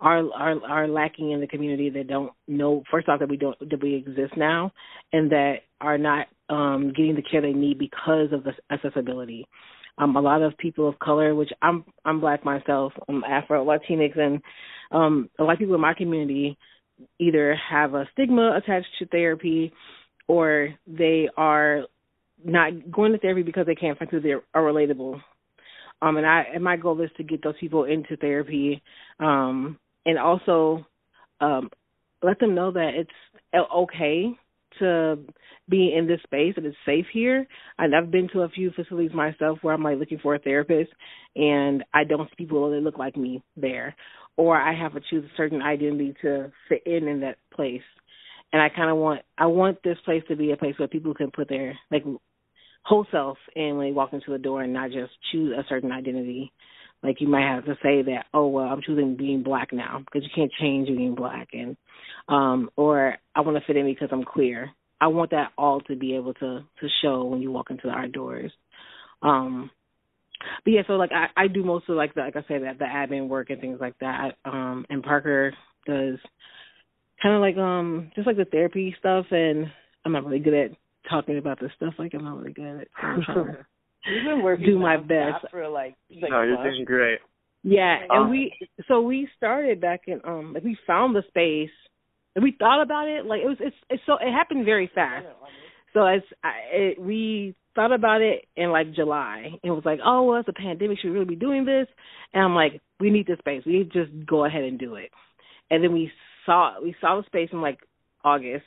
are 0.00 0.30
are 0.32 0.64
are 0.64 0.88
lacking 0.88 1.32
in 1.32 1.40
the 1.40 1.46
community 1.46 1.90
that 1.90 2.06
don't 2.06 2.32
know 2.46 2.82
first 2.90 3.08
off 3.08 3.20
that 3.20 3.28
we 3.28 3.36
don't 3.36 3.58
that 3.60 3.82
we 3.82 3.94
exist 3.94 4.36
now 4.36 4.70
and 5.12 5.30
that 5.30 5.56
are 5.80 5.98
not 5.98 6.26
um 6.48 6.92
getting 6.94 7.14
the 7.16 7.22
care 7.22 7.40
they 7.40 7.52
need 7.52 7.78
because 7.78 8.28
of 8.32 8.44
the 8.44 8.52
accessibility. 8.70 9.46
Um 9.98 10.14
a 10.16 10.20
lot 10.20 10.42
of 10.42 10.56
people 10.58 10.88
of 10.88 10.98
color, 10.98 11.34
which 11.34 11.50
I'm 11.62 11.84
I'm 12.04 12.20
black 12.20 12.44
myself, 12.44 12.92
I'm 13.08 13.24
Afro 13.24 13.64
Latinx 13.64 14.18
and 14.18 14.42
um 14.92 15.30
a 15.38 15.44
lot 15.44 15.54
of 15.54 15.58
people 15.58 15.74
in 15.74 15.80
my 15.80 15.94
community 15.94 16.58
either 17.18 17.56
have 17.70 17.94
a 17.94 18.08
stigma 18.12 18.56
attached 18.56 18.88
to 18.98 19.06
therapy 19.06 19.72
or 20.28 20.74
they 20.86 21.28
are 21.36 21.84
not 22.44 22.90
going 22.90 23.12
to 23.12 23.18
therapy 23.18 23.42
because 23.42 23.66
they 23.66 23.74
can't 23.74 23.98
find 23.98 24.10
people 24.10 24.22
that 24.22 24.42
are 24.54 24.62
relatable. 24.62 25.20
Um 26.02 26.16
and 26.16 26.26
I 26.26 26.44
and 26.54 26.62
my 26.62 26.76
goal 26.76 27.00
is 27.00 27.10
to 27.16 27.22
get 27.24 27.42
those 27.42 27.54
people 27.58 27.84
into 27.84 28.16
therapy 28.16 28.82
um 29.20 29.78
and 30.04 30.18
also 30.18 30.86
um 31.40 31.70
let 32.22 32.38
them 32.38 32.54
know 32.54 32.72
that 32.72 32.92
it's 32.94 33.10
okay 33.74 34.36
to 34.78 35.18
be 35.68 35.94
in 35.96 36.06
this 36.06 36.20
space 36.22 36.54
and 36.56 36.66
it's 36.66 36.76
safe 36.84 37.06
here. 37.12 37.46
And 37.78 37.94
I've 37.94 38.10
been 38.10 38.28
to 38.32 38.42
a 38.42 38.48
few 38.48 38.70
facilities 38.70 39.12
myself 39.12 39.58
where 39.62 39.74
I'm 39.74 39.82
like 39.82 39.98
looking 39.98 40.18
for 40.18 40.34
a 40.34 40.38
therapist 40.38 40.90
and 41.34 41.84
I 41.94 42.04
don't 42.04 42.28
see 42.30 42.36
people 42.44 42.70
that 42.70 42.80
look 42.82 42.98
like 42.98 43.16
me 43.16 43.42
there. 43.56 43.94
Or 44.36 44.60
I 44.60 44.74
have 44.74 44.92
to 44.94 45.00
choose 45.08 45.24
a 45.24 45.36
certain 45.36 45.62
identity 45.62 46.14
to 46.22 46.52
fit 46.68 46.82
in 46.86 47.08
in 47.08 47.20
that 47.20 47.38
place. 47.54 47.82
And 48.52 48.62
I 48.62 48.68
kind 48.68 48.90
of 48.90 48.96
want 48.96 49.22
I 49.36 49.46
want 49.46 49.82
this 49.82 49.98
place 50.04 50.22
to 50.28 50.36
be 50.36 50.52
a 50.52 50.56
place 50.56 50.74
where 50.78 50.88
people 50.88 51.14
can 51.14 51.30
put 51.30 51.48
their 51.48 51.76
like 51.90 52.04
whole 52.86 53.06
self 53.10 53.36
and 53.56 53.76
when 53.76 53.88
they 53.88 53.92
walk 53.92 54.12
into 54.12 54.30
the 54.30 54.38
door 54.38 54.62
and 54.62 54.72
not 54.72 54.90
just 54.90 55.12
choose 55.32 55.52
a 55.56 55.64
certain 55.68 55.90
identity. 55.90 56.52
Like 57.02 57.20
you 57.20 57.28
might 57.28 57.46
have 57.46 57.64
to 57.66 57.74
say 57.82 58.02
that, 58.02 58.26
oh 58.32 58.46
well, 58.48 58.66
I'm 58.66 58.80
choosing 58.80 59.16
being 59.16 59.42
black 59.42 59.72
now 59.72 59.98
because 59.98 60.22
you 60.22 60.30
can't 60.34 60.52
change 60.60 60.88
being 60.88 61.14
black, 61.14 61.48
and 61.52 61.76
um, 62.28 62.70
or 62.76 63.16
I 63.34 63.40
want 63.40 63.58
to 63.58 63.64
fit 63.66 63.76
in 63.76 63.86
because 63.86 64.08
I'm 64.10 64.24
queer. 64.24 64.70
I 65.00 65.08
want 65.08 65.30
that 65.32 65.50
all 65.58 65.80
to 65.82 65.96
be 65.96 66.16
able 66.16 66.32
to 66.34 66.60
to 66.80 66.88
show 67.02 67.24
when 67.24 67.42
you 67.42 67.52
walk 67.52 67.70
into 67.70 67.88
our 67.88 68.08
doors. 68.08 68.50
Um, 69.22 69.70
but 70.64 70.70
yeah, 70.70 70.82
so 70.86 70.94
like 70.94 71.10
I 71.12 71.26
I 71.36 71.48
do 71.48 71.64
most 71.64 71.88
of 71.88 71.96
like 71.96 72.14
the 72.14 72.22
like 72.22 72.36
I 72.36 72.44
said 72.48 72.62
that 72.62 72.78
the 72.78 72.86
admin 72.86 73.28
work 73.28 73.50
and 73.50 73.60
things 73.60 73.78
like 73.80 73.98
that. 74.00 74.32
Um, 74.44 74.86
and 74.88 75.02
Parker 75.02 75.52
does 75.86 76.18
kind 77.22 77.34
of 77.34 77.40
like 77.40 77.56
um 77.56 78.10
just 78.14 78.26
like 78.26 78.36
the 78.36 78.46
therapy 78.46 78.96
stuff, 78.98 79.26
and 79.30 79.66
I'm 80.04 80.12
not 80.12 80.24
really 80.24 80.38
good 80.38 80.54
at 80.54 80.70
talking 81.08 81.38
about 81.38 81.60
this 81.60 81.70
stuff. 81.76 81.94
Like 81.98 82.14
I'm 82.14 82.24
not 82.24 82.38
really 82.38 82.52
good 82.52 82.66
at 82.66 82.80
it. 82.82 82.88
So 83.00 83.06
I'm 83.06 83.22
trying 83.22 83.46
to 83.46 83.66
You've 84.08 84.24
been 84.24 84.42
working 84.44 84.66
do 84.66 84.78
my 84.78 84.96
nonstop 84.96 85.08
best. 85.42 85.50
for 85.50 85.68
like 85.68 85.96
six 86.08 86.22
no, 86.30 86.42
you're 86.42 86.56
doing 86.56 86.84
great. 86.84 87.18
Yeah, 87.62 87.96
and 88.08 88.24
Um, 88.24 88.30
we 88.30 88.52
so 88.86 89.00
we 89.00 89.28
started 89.36 89.80
back 89.80 90.02
in 90.06 90.20
um 90.24 90.52
like 90.54 90.62
we 90.62 90.76
found 90.86 91.16
the 91.16 91.22
space 91.28 91.74
and 92.36 92.42
we 92.44 92.54
thought 92.58 92.82
about 92.82 93.08
it 93.08 93.26
like 93.26 93.40
it 93.42 93.46
was 93.46 93.56
it's 93.60 93.76
it's 93.90 94.02
so 94.06 94.14
it 94.14 94.30
happened 94.30 94.64
very 94.64 94.90
fast. 94.94 95.26
So 95.92 96.04
as 96.04 96.20
I, 96.44 96.50
it, 96.72 97.00
we 97.00 97.56
thought 97.74 97.90
about 97.92 98.20
it 98.20 98.44
in 98.56 98.70
like 98.70 98.94
July 98.94 99.46
and 99.46 99.58
it 99.64 99.70
was 99.70 99.84
like 99.84 99.98
oh 100.04 100.22
well 100.22 100.38
it's 100.38 100.48
a 100.48 100.52
pandemic 100.52 100.98
should 101.00 101.08
we 101.08 101.14
really 101.14 101.24
be 101.24 101.36
doing 101.36 101.64
this 101.64 101.86
and 102.32 102.44
I'm 102.44 102.54
like 102.54 102.80
we 103.00 103.10
need 103.10 103.26
this 103.26 103.38
space 103.38 103.62
we 103.66 103.78
need 103.78 103.90
to 103.92 104.04
just 104.04 104.26
go 104.26 104.44
ahead 104.44 104.62
and 104.62 104.78
do 104.78 104.94
it 104.94 105.10
and 105.70 105.82
then 105.82 105.92
we 105.92 106.10
saw 106.44 106.80
we 106.82 106.94
saw 107.00 107.16
the 107.20 107.26
space 107.26 107.48
in 107.52 107.60
like 107.60 107.78
August 108.24 108.64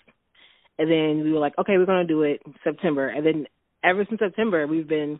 and 0.79 0.89
then 0.89 1.23
we 1.23 1.31
were 1.31 1.39
like 1.39 1.53
okay 1.59 1.77
we're 1.77 1.85
gonna 1.85 2.07
do 2.07 2.23
it 2.23 2.41
September 2.63 3.09
and 3.09 3.25
then 3.25 3.45
ever 3.83 4.05
since 4.09 4.19
September 4.19 4.65
we've 4.65 4.87
been 4.87 5.19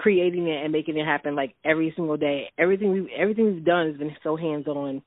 creating 0.00 0.48
it 0.48 0.64
and 0.64 0.72
making 0.72 0.96
it 0.96 1.04
happen 1.04 1.34
like 1.34 1.54
every 1.64 1.92
single 1.94 2.16
day. 2.16 2.50
Everything 2.58 2.92
we 2.92 3.12
everything 3.16 3.54
we've 3.54 3.64
done 3.64 3.88
has 3.88 3.96
been 3.96 4.16
so 4.22 4.36
hands 4.36 4.66
on 4.66 5.02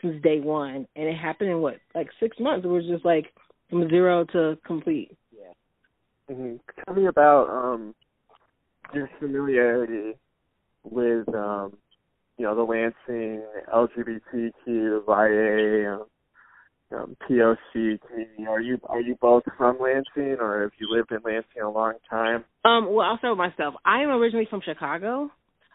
since 0.00 0.22
day 0.22 0.40
one, 0.40 0.86
and 0.94 1.08
it 1.08 1.16
happened 1.16 1.50
in 1.50 1.60
what 1.60 1.78
like 1.94 2.08
six 2.20 2.36
months. 2.38 2.64
It 2.64 2.68
was 2.68 2.84
just 2.86 3.04
like 3.04 3.26
from 3.70 3.88
zero 3.88 4.24
to 4.32 4.56
complete. 4.64 5.16
hmm 6.30 6.56
Tell 6.84 6.94
me 6.94 7.06
about 7.06 7.48
um 7.48 7.94
your 8.94 9.10
familiarity 9.18 10.16
with 10.84 11.28
um 11.34 11.76
you 12.38 12.44
know 12.44 12.54
the 12.54 12.62
Lansing 12.62 13.42
LGBTQ, 13.74 15.02
YA, 15.08 16.04
um, 16.92 17.16
POC 17.28 18.00
community. 18.00 18.46
Are 18.48 18.60
you 18.60 18.78
are 18.84 19.00
you 19.00 19.16
both 19.20 19.42
from 19.56 19.78
Lansing, 19.80 20.36
or 20.40 20.62
have 20.62 20.72
you 20.78 20.88
lived 20.90 21.10
in 21.10 21.18
Lansing 21.24 21.62
a 21.62 21.70
long 21.70 21.94
time? 22.08 22.44
Um, 22.64 22.92
well, 22.92 23.06
I'll 23.06 23.18
start 23.18 23.36
with 23.36 23.38
myself. 23.38 23.74
I 23.84 24.02
am 24.02 24.10
originally 24.10 24.46
from 24.48 24.60
Chicago. 24.64 25.30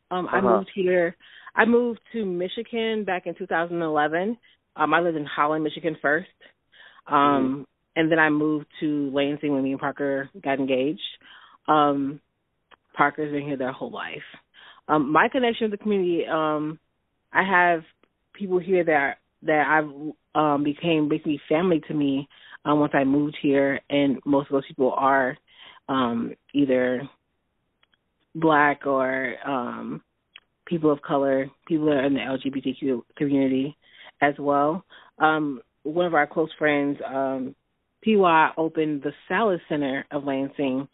Um, 0.09 0.27
I 0.31 0.39
Uh-huh. 0.39 0.57
moved 0.57 0.71
here. 0.73 1.15
I 1.55 1.65
moved 1.65 1.99
to 2.13 2.25
Michigan 2.25 3.03
back 3.03 3.27
in 3.27 3.35
2011. 3.35 4.37
Um, 4.75 4.93
I 4.93 5.01
lived 5.01 5.17
in 5.17 5.25
Holland, 5.25 5.63
Michigan 5.63 5.97
first, 6.01 6.29
um, 7.07 7.67
and 7.95 8.09
then 8.09 8.19
I 8.19 8.29
moved 8.29 8.67
to 8.79 9.09
Lansing 9.11 9.53
when 9.53 9.63
me 9.63 9.71
and 9.71 9.79
Parker 9.79 10.29
got 10.41 10.59
engaged. 10.59 11.01
Um, 11.67 12.21
Parker's 12.93 13.31
been 13.31 13.43
here 13.43 13.57
their 13.57 13.71
whole 13.71 13.91
life. 13.91 14.23
Um, 14.87 15.11
my 15.11 15.27
connection 15.29 15.69
with 15.69 15.79
the 15.79 15.83
community, 15.83 16.25
um, 16.25 16.79
I 17.33 17.43
have 17.43 17.83
people 18.33 18.59
here 18.59 18.83
that 18.85 19.17
that 19.43 19.65
I've 19.67 20.39
um, 20.39 20.63
became 20.63 21.09
basically 21.09 21.41
family 21.49 21.81
to 21.87 21.93
me 21.93 22.27
um, 22.65 22.79
once 22.79 22.93
I 22.95 23.03
moved 23.03 23.37
here, 23.41 23.79
and 23.89 24.19
most 24.25 24.47
of 24.47 24.53
those 24.53 24.67
people 24.67 24.93
are 24.95 25.37
um, 25.89 26.33
either 26.53 27.01
black 28.35 28.85
or 28.85 29.35
um, 29.45 30.01
people 30.65 30.91
of 30.91 31.01
color, 31.01 31.49
people 31.67 31.87
that 31.87 31.95
are 31.95 32.05
in 32.05 32.13
the 32.13 32.19
LGBTQ 32.19 33.01
community 33.17 33.75
as 34.21 34.35
well. 34.39 34.85
Um, 35.19 35.61
one 35.83 36.05
of 36.05 36.13
our 36.13 36.27
close 36.27 36.49
friends, 36.57 36.97
um, 37.05 37.55
PY, 38.03 38.51
opened 38.57 39.03
the 39.03 39.11
Salus 39.27 39.61
Center 39.67 40.05
of 40.11 40.23
Lansing, 40.23 40.87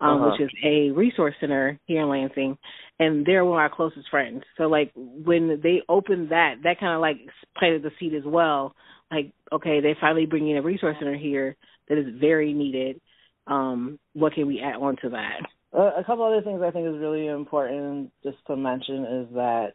um, 0.00 0.22
Uh-huh. 0.22 0.30
which 0.30 0.40
is 0.40 0.50
a 0.64 0.90
resource 0.90 1.34
center 1.40 1.78
here 1.86 2.02
in 2.02 2.08
Lansing, 2.08 2.58
and 2.98 3.24
they're 3.26 3.44
one 3.44 3.58
of 3.58 3.60
our 3.60 3.74
closest 3.74 4.08
friends. 4.10 4.42
So 4.56 4.64
like 4.64 4.92
when 4.94 5.60
they 5.62 5.82
opened 5.88 6.30
that, 6.30 6.56
that 6.64 6.80
kind 6.80 6.94
of 6.94 7.00
like 7.00 7.18
planted 7.56 7.82
the 7.82 7.90
seed 7.98 8.14
as 8.14 8.24
well. 8.24 8.74
Like 9.10 9.32
okay, 9.52 9.80
they 9.80 9.96
finally 10.00 10.26
bringing 10.26 10.56
a 10.56 10.62
resource 10.62 10.96
center 10.98 11.16
here 11.16 11.56
that 11.88 11.98
is 11.98 12.06
very 12.20 12.52
needed. 12.52 13.00
Um, 13.46 13.98
what 14.12 14.34
can 14.34 14.46
we 14.46 14.60
add 14.60 14.76
on 14.76 14.96
to 15.02 15.08
that? 15.10 15.40
A 15.72 16.04
couple 16.04 16.24
other 16.24 16.42
things 16.42 16.60
I 16.62 16.70
think 16.70 16.86
is 16.86 17.00
really 17.00 17.26
important 17.26 18.10
just 18.22 18.36
to 18.46 18.56
mention 18.56 19.04
is 19.04 19.34
that, 19.34 19.72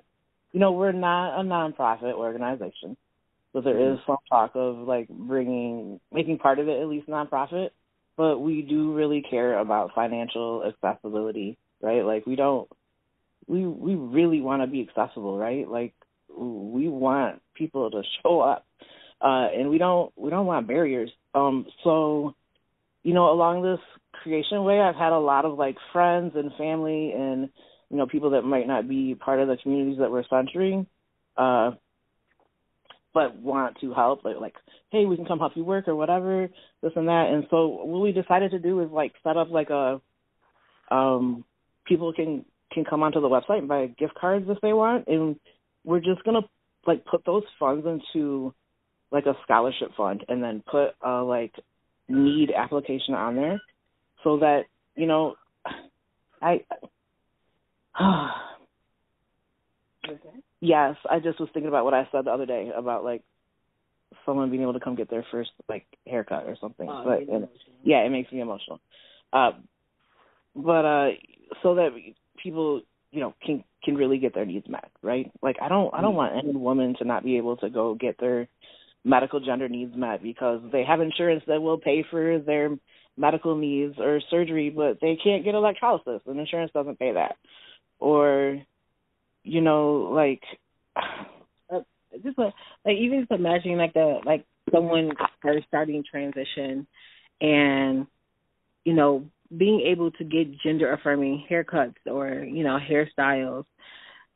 you 0.51 0.59
know, 0.59 0.71
we're 0.71 0.91
not 0.91 1.39
a 1.39 1.43
nonprofit 1.43 2.13
organization, 2.13 2.97
but 3.51 3.63
there 3.63 3.93
is 3.93 3.99
some 4.05 4.17
talk 4.29 4.51
of 4.55 4.77
like 4.87 5.07
bringing, 5.09 5.99
making 6.11 6.39
part 6.39 6.59
of 6.59 6.67
it 6.67 6.81
at 6.81 6.87
least 6.87 7.07
nonprofit. 7.07 7.69
But 8.15 8.39
we 8.39 8.61
do 8.61 8.93
really 8.93 9.23
care 9.27 9.57
about 9.57 9.95
financial 9.95 10.63
accessibility, 10.63 11.57
right? 11.81 12.05
Like 12.05 12.25
we 12.25 12.35
don't, 12.35 12.69
we 13.47 13.65
we 13.65 13.95
really 13.95 14.41
want 14.41 14.61
to 14.61 14.67
be 14.67 14.87
accessible, 14.87 15.37
right? 15.37 15.67
Like 15.67 15.93
we 16.29 16.87
want 16.87 17.41
people 17.55 17.89
to 17.91 18.03
show 18.23 18.41
up, 18.41 18.65
uh, 19.21 19.47
and 19.53 19.69
we 19.69 19.77
don't 19.77 20.11
we 20.15 20.29
don't 20.29 20.45
want 20.45 20.67
barriers. 20.67 21.11
Um, 21.33 21.65
so 21.83 22.35
you 23.03 23.13
know, 23.13 23.31
along 23.31 23.63
this 23.63 23.79
creation 24.23 24.63
way, 24.63 24.79
I've 24.79 24.95
had 24.95 25.11
a 25.11 25.19
lot 25.19 25.45
of 25.45 25.57
like 25.57 25.75
friends 25.91 26.33
and 26.35 26.51
family 26.57 27.11
and 27.11 27.49
you 27.89 27.97
know 27.97 28.07
people 28.07 28.31
that 28.31 28.43
might 28.43 28.67
not 28.67 28.87
be 28.87 29.15
part 29.15 29.39
of 29.39 29.47
the 29.47 29.57
communities 29.57 29.99
that 29.99 30.11
we're 30.11 30.23
centering, 30.29 30.87
uh, 31.37 31.71
but 33.13 33.35
want 33.35 33.77
to 33.81 33.93
help. 33.93 34.23
Like, 34.25 34.37
like, 34.39 34.55
hey, 34.91 35.05
we 35.05 35.15
can 35.15 35.25
come 35.25 35.39
help 35.39 35.53
you 35.55 35.63
work 35.63 35.87
or 35.87 35.95
whatever, 35.95 36.49
this 36.81 36.91
and 36.95 37.07
that. 37.07 37.29
And 37.31 37.45
so 37.49 37.67
what 37.67 38.01
we 38.01 38.11
decided 38.11 38.51
to 38.51 38.59
do 38.59 38.81
is 38.81 38.89
like 38.91 39.13
set 39.23 39.37
up 39.37 39.49
like 39.49 39.69
a, 39.69 40.01
um, 40.91 41.45
people 41.85 42.13
can 42.13 42.45
can 42.71 42.85
come 42.85 43.03
onto 43.03 43.21
the 43.21 43.29
website 43.29 43.59
and 43.59 43.67
buy 43.67 43.85
gift 43.85 44.15
cards 44.15 44.45
if 44.49 44.59
they 44.61 44.73
want, 44.73 45.07
and 45.07 45.35
we're 45.83 45.99
just 45.99 46.23
gonna 46.23 46.41
like 46.85 47.05
put 47.05 47.23
those 47.25 47.43
funds 47.59 47.85
into 47.85 48.53
like 49.11 49.25
a 49.27 49.35
scholarship 49.43 49.89
fund 49.95 50.25
and 50.27 50.43
then 50.43 50.63
put 50.69 50.89
a 51.05 51.21
like 51.23 51.53
need 52.09 52.51
application 52.51 53.13
on 53.13 53.35
there 53.35 53.61
so 54.23 54.39
that 54.39 54.63
you 54.95 55.05
know 55.05 55.35
i 56.41 56.59
yes 60.63 60.95
i 61.09 61.19
just 61.19 61.39
was 61.39 61.49
thinking 61.53 61.67
about 61.67 61.85
what 61.85 61.93
i 61.93 62.07
said 62.11 62.25
the 62.25 62.31
other 62.31 62.45
day 62.45 62.71
about 62.75 63.03
like 63.03 63.23
someone 64.25 64.49
being 64.49 64.61
able 64.61 64.73
to 64.73 64.79
come 64.79 64.95
get 64.95 65.09
their 65.09 65.25
first 65.31 65.51
like 65.69 65.85
haircut 66.07 66.45
or 66.45 66.55
something. 66.59 66.87
Oh, 66.89 67.03
but 67.05 67.21
it 67.21 67.49
yeah 67.83 67.97
it 67.97 68.09
makes 68.09 68.31
me 68.31 68.41
emotional. 68.41 68.79
Uh 69.31 69.51
but 70.55 70.85
uh 70.85 71.09
so 71.61 71.75
that 71.75 71.89
people 72.41 72.81
you 73.11 73.19
know 73.19 73.33
can 73.45 73.63
can 73.83 73.95
really 73.95 74.17
get 74.17 74.33
their 74.33 74.45
needs 74.45 74.67
met 74.67 74.91
right? 75.01 75.31
Like 75.41 75.57
i 75.61 75.67
don't 75.67 75.93
i 75.93 76.01
don't 76.01 76.15
want 76.15 76.35
any 76.35 76.55
woman 76.55 76.95
to 76.99 77.05
not 77.05 77.23
be 77.23 77.37
able 77.37 77.57
to 77.57 77.69
go 77.69 77.95
get 77.95 78.19
their 78.19 78.47
medical 79.03 79.39
gender 79.39 79.67
needs 79.67 79.95
met 79.95 80.23
because 80.23 80.61
they 80.71 80.83
have 80.83 81.01
insurance 81.01 81.43
that 81.47 81.61
will 81.61 81.77
pay 81.77 82.05
for 82.09 82.39
their 82.39 82.69
medical 83.17 83.55
needs 83.55 83.95
or 83.99 84.21
surgery, 84.29 84.69
but 84.69 84.97
they 85.01 85.17
can't 85.21 85.43
get 85.43 85.55
electrolysis 85.55 86.21
and 86.25 86.39
insurance 86.39 86.71
doesn't 86.73 86.97
pay 86.97 87.13
that. 87.13 87.35
Or, 87.99 88.59
you 89.43 89.61
know, 89.61 90.11
like, 90.13 90.41
just 92.23 92.37
like, 92.37 92.53
like 92.85 92.97
even 92.97 93.21
just 93.21 93.31
imagining 93.31 93.77
like 93.77 93.93
the 93.93 94.19
like 94.25 94.45
someone 94.71 95.11
first 95.41 95.65
starting 95.67 96.03
transition 96.09 96.87
and 97.41 98.07
you 98.85 98.93
know 98.93 99.25
being 99.55 99.81
able 99.91 100.11
to 100.11 100.23
get 100.23 100.59
gender 100.61 100.93
affirming 100.93 101.45
haircuts 101.49 101.95
or 102.05 102.43
you 102.43 102.63
know 102.63 102.77
hairstyles 102.77 103.65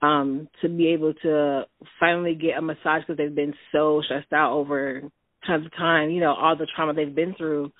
um 0.02 0.48
to 0.62 0.70
be 0.70 0.88
able 0.88 1.14
to 1.14 1.64
finally 2.00 2.36
get 2.36 2.58
a 2.58 2.62
massage 2.62 3.02
because 3.02 3.18
they've 3.18 3.36
been 3.36 3.54
so 3.72 4.02
stressed 4.06 4.34
out 4.34 4.54
over 4.54 5.02
tons 5.46 5.66
of 5.66 5.72
time 5.76 6.10
you 6.10 6.20
know 6.20 6.34
all 6.34 6.56
the 6.56 6.68
trauma 6.76 6.94
they've 6.94 7.16
been 7.16 7.34
through 7.36 7.72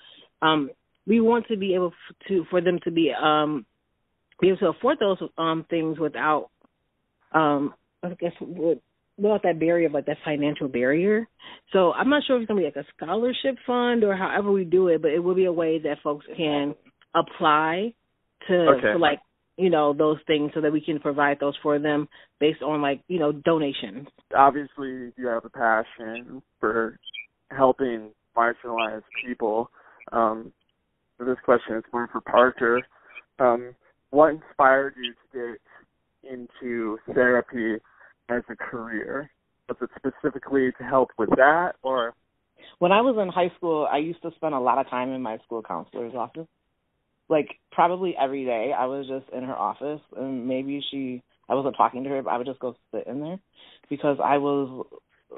um 0.42 0.70
we 1.06 1.20
want 1.20 1.46
to 1.46 1.56
be 1.56 1.74
able 1.74 1.92
to 2.26 2.44
for 2.50 2.60
them 2.60 2.78
to 2.84 2.90
be 2.90 3.12
um 3.12 3.64
be 4.40 4.48
able 4.48 4.58
to 4.58 4.68
afford 4.68 4.98
those 4.98 5.18
um 5.36 5.64
things 5.68 5.98
without 5.98 6.50
um 7.32 7.74
I 8.02 8.14
guess 8.20 8.32
with 8.40 8.78
without 9.16 9.42
that 9.42 9.58
barrier 9.58 9.88
of 9.88 9.92
like 9.92 10.06
that 10.06 10.16
financial 10.24 10.68
barrier. 10.68 11.28
So 11.72 11.92
I'm 11.92 12.08
not 12.08 12.22
sure 12.26 12.36
if 12.36 12.42
it's 12.42 12.48
gonna 12.48 12.60
be 12.60 12.66
like 12.66 12.76
a 12.76 12.86
scholarship 12.96 13.56
fund 13.66 14.04
or 14.04 14.16
however 14.16 14.52
we 14.52 14.64
do 14.64 14.88
it, 14.88 15.02
but 15.02 15.10
it 15.10 15.18
will 15.18 15.34
be 15.34 15.46
a 15.46 15.52
way 15.52 15.80
that 15.80 15.98
folks 16.02 16.26
can 16.36 16.74
apply 17.14 17.94
to 18.46 18.54
Okay. 18.54 18.92
for 18.92 18.98
like 18.98 19.18
you 19.56 19.70
know 19.70 19.92
those 19.92 20.18
things 20.26 20.52
so 20.54 20.60
that 20.60 20.72
we 20.72 20.80
can 20.80 21.00
provide 21.00 21.38
those 21.40 21.56
for 21.62 21.78
them 21.78 22.08
based 22.38 22.62
on 22.62 22.80
like 22.80 23.02
you 23.08 23.18
know 23.18 23.32
donations. 23.32 24.06
obviously 24.36 25.12
you 25.16 25.26
have 25.26 25.44
a 25.44 25.50
passion 25.50 26.40
for 26.60 26.96
helping 27.50 28.10
marginalized 28.36 29.02
people. 29.26 29.70
Um, 30.12 30.52
so 31.18 31.24
this 31.24 31.36
question 31.44 31.76
is 31.76 31.84
more 31.92 32.08
for 32.12 32.20
Parker. 32.20 32.80
Um, 33.40 33.74
what 34.10 34.30
inspired 34.30 34.94
you 34.96 35.12
to 35.12 35.52
get 35.52 35.60
into 36.22 36.98
therapy 37.12 37.82
as 38.28 38.42
a 38.48 38.56
career? 38.56 39.30
Was 39.68 39.76
it 39.82 39.90
specifically 39.96 40.72
to 40.78 40.84
help 40.84 41.10
with 41.18 41.30
that, 41.30 41.72
or 41.82 42.14
when 42.78 42.92
I 42.92 43.00
was 43.00 43.16
in 43.20 43.28
high 43.28 43.54
school, 43.56 43.88
I 43.90 43.98
used 43.98 44.22
to 44.22 44.30
spend 44.36 44.54
a 44.54 44.60
lot 44.60 44.78
of 44.78 44.88
time 44.88 45.10
in 45.12 45.22
my 45.22 45.38
school 45.38 45.62
counselor's 45.62 46.14
office. 46.14 46.46
Like 47.28 47.48
probably 47.72 48.14
every 48.20 48.44
day, 48.44 48.72
I 48.76 48.86
was 48.86 49.06
just 49.06 49.28
in 49.36 49.44
her 49.44 49.54
office, 49.54 50.00
and 50.16 50.48
maybe 50.48 50.82
she, 50.90 51.22
I 51.48 51.54
wasn't 51.54 51.76
talking 51.76 52.04
to 52.04 52.10
her, 52.10 52.22
but 52.22 52.30
I 52.30 52.38
would 52.38 52.46
just 52.46 52.60
go 52.60 52.74
sit 52.92 53.06
in 53.06 53.20
there 53.20 53.38
because 53.90 54.18
I 54.22 54.38
was 54.38 54.86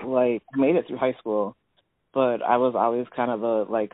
like 0.05 0.43
made 0.55 0.77
it 0.77 0.87
through 0.87 0.99
high 0.99 1.15
school, 1.19 1.57
but 2.15 2.43
I 2.43 2.59
was 2.59 2.75
always 2.77 3.07
kind 3.15 3.31
of 3.31 3.43
a 3.43 3.71
like 3.71 3.93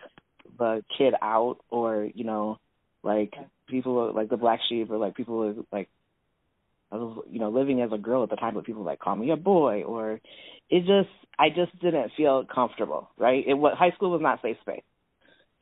the 0.59 0.83
kid 0.97 1.15
out, 1.23 1.59
or 1.71 2.09
you 2.15 2.25
know, 2.25 2.59
like 3.03 3.33
people 3.69 4.13
like 4.15 4.29
the 4.29 4.37
black 4.37 4.61
sheep, 4.69 4.91
or 4.91 4.99
like 4.99 5.15
people 5.15 5.39
were, 5.39 5.55
like 5.73 5.89
I 6.93 6.97
was 6.97 7.25
you 7.31 7.41
know 7.41 7.51
living 7.51 7.81
as 7.83 7.91
a 7.93 7.99
girl 7.99 8.23
at 8.23 8.31
the 8.31 8.37
time, 8.37 8.55
but 8.55 8.65
people 8.65 8.85
like 8.85 8.99
call 9.01 9.17
me 9.17 9.31
a 9.31 9.37
boy, 9.37 9.83
or 9.85 10.21
it 10.71 10.81
just 10.81 11.11
I 11.39 11.49
just 11.51 11.79
didn't 11.81 12.13
feel 12.17 12.45
comfortable, 12.53 13.11
right? 13.19 13.45
It 13.47 13.55
was 13.55 13.77
high 13.79 13.93
school 13.93 14.11
was 14.11 14.23
not 14.23 14.43
safe 14.43 14.57
space, 14.63 14.83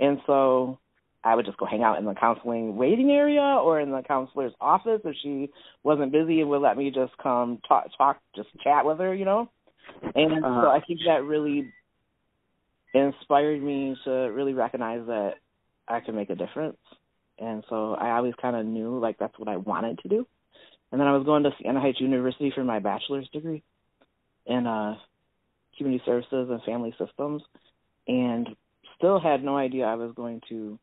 and 0.00 0.18
so 0.26 0.78
I 1.24 1.34
would 1.34 1.46
just 1.46 1.58
go 1.58 1.66
hang 1.66 1.82
out 1.82 1.98
in 1.98 2.04
the 2.04 2.14
counseling 2.14 2.76
waiting 2.76 3.10
area 3.10 3.40
or 3.40 3.80
in 3.80 3.90
the 3.90 4.02
counselor's 4.02 4.52
office 4.60 5.00
if 5.04 5.16
she 5.22 5.50
wasn't 5.82 6.12
busy 6.12 6.40
and 6.40 6.50
would 6.50 6.60
let 6.62 6.76
me 6.76 6.90
just 6.90 7.16
come 7.22 7.60
talk, 7.66 7.87
talk, 7.96 8.20
just 8.37 8.48
chat 8.62 8.84
with 8.84 8.98
her, 8.98 9.14
you 9.14 9.24
know. 9.24 9.48
And 10.14 10.46
so 10.60 10.66
Uh-huh. 10.66 10.68
I 10.68 10.80
think 10.87 11.00
that 11.06 11.24
really 11.24 11.72
inspired 12.94 13.62
me 13.62 13.96
to 14.04 14.10
really 14.10 14.54
recognize 14.54 15.06
that 15.06 15.34
I 15.88 16.00
could 16.00 16.14
make 16.14 16.30
a 16.30 16.34
difference. 16.34 16.78
And 17.38 17.64
so 17.68 17.94
I 17.94 18.12
always 18.16 18.34
kind 18.40 18.56
of 18.56 18.66
knew 18.66 18.98
like 18.98 19.18
that's 19.18 19.38
what 19.38 19.48
I 19.48 19.56
wanted 19.56 19.98
to 20.00 20.08
do. 20.08 20.26
And 20.92 21.00
then 21.00 21.08
I 21.08 21.16
was 21.16 21.24
going 21.24 21.42
to 21.42 21.50
Siena 21.60 21.80
Heights 21.80 22.00
University 22.00 22.52
for 22.54 22.64
my 22.64 22.78
bachelor's 22.78 23.28
degree 23.32 23.62
in 24.46 24.66
uh 24.66 24.96
community 25.76 26.02
services 26.06 26.48
and 26.50 26.62
family 26.62 26.94
systems 26.98 27.42
and 28.06 28.48
still 28.96 29.18
had 29.18 29.42
no 29.42 29.56
idea 29.56 29.84
I 29.84 29.94
was 29.94 30.12
going 30.14 30.40
to 30.48 30.78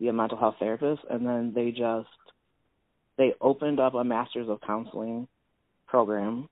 be 0.00 0.08
a 0.08 0.12
mental 0.12 0.38
health 0.38 0.56
therapist 0.58 1.02
and 1.08 1.26
then 1.26 1.52
they 1.54 1.70
just 1.70 2.08
they 3.18 3.34
opened 3.40 3.78
up 3.78 3.94
a 3.94 4.02
masters 4.02 4.48
of 4.48 4.60
counseling 4.66 5.28
program 5.86 6.48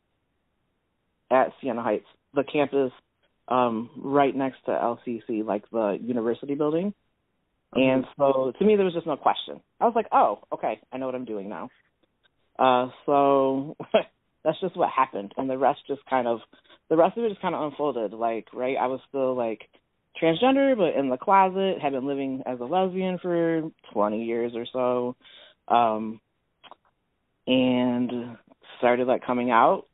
at 1.30 1.52
Siena 1.60 1.82
Heights, 1.82 2.06
the 2.34 2.44
campus 2.44 2.92
um 3.48 3.90
right 3.96 4.34
next 4.36 4.58
to 4.66 4.70
LCC, 4.70 5.44
like 5.44 5.68
the 5.70 5.98
university 6.00 6.54
building. 6.54 6.94
And 7.72 8.04
so 8.16 8.52
to 8.58 8.64
me 8.64 8.76
there 8.76 8.84
was 8.84 8.94
just 8.94 9.06
no 9.06 9.16
question. 9.16 9.60
I 9.80 9.84
was 9.84 9.94
like, 9.96 10.06
"Oh, 10.12 10.40
okay, 10.52 10.80
I 10.92 10.98
know 10.98 11.06
what 11.06 11.14
I'm 11.14 11.24
doing 11.24 11.48
now." 11.48 11.70
Uh 12.60 12.88
so 13.06 13.76
that's 14.44 14.60
just 14.60 14.76
what 14.76 14.90
happened 14.90 15.32
and 15.36 15.50
the 15.50 15.58
rest 15.58 15.80
just 15.88 16.02
kind 16.08 16.28
of 16.28 16.40
the 16.90 16.96
rest 16.96 17.16
of 17.16 17.24
it 17.24 17.30
just 17.30 17.42
kind 17.42 17.54
of 17.54 17.62
unfolded 17.62 18.12
like, 18.12 18.46
right? 18.52 18.76
I 18.76 18.86
was 18.86 19.00
still 19.08 19.34
like 19.34 19.62
transgender 20.22 20.76
but 20.76 20.98
in 20.98 21.08
the 21.08 21.16
closet, 21.16 21.78
had 21.80 21.92
been 21.92 22.06
living 22.06 22.42
as 22.46 22.60
a 22.60 22.64
lesbian 22.64 23.18
for 23.18 23.70
20 23.92 24.24
years 24.24 24.52
or 24.54 24.66
so. 24.72 25.16
Um 25.74 26.20
and 27.46 28.36
started 28.78 29.06
like 29.08 29.24
coming 29.24 29.50
out 29.50 29.86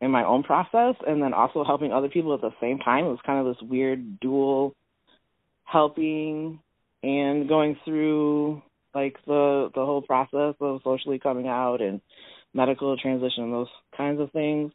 in 0.00 0.10
my 0.10 0.24
own 0.24 0.42
process 0.42 0.96
and 1.06 1.22
then 1.22 1.32
also 1.32 1.64
helping 1.64 1.92
other 1.92 2.08
people 2.08 2.34
at 2.34 2.40
the 2.40 2.50
same 2.60 2.78
time. 2.78 3.04
It 3.04 3.10
was 3.10 3.20
kind 3.24 3.46
of 3.46 3.54
this 3.54 3.62
weird 3.68 4.18
dual 4.18 4.74
helping 5.64 6.58
and 7.04 7.48
going 7.48 7.76
through 7.84 8.62
like 8.94 9.16
the 9.26 9.70
the 9.74 9.84
whole 9.84 10.02
process 10.02 10.54
of 10.60 10.80
socially 10.84 11.18
coming 11.18 11.48
out 11.48 11.80
and 11.80 12.00
medical 12.54 12.96
transition, 12.96 13.50
those 13.50 13.68
kinds 13.96 14.20
of 14.20 14.30
things. 14.32 14.72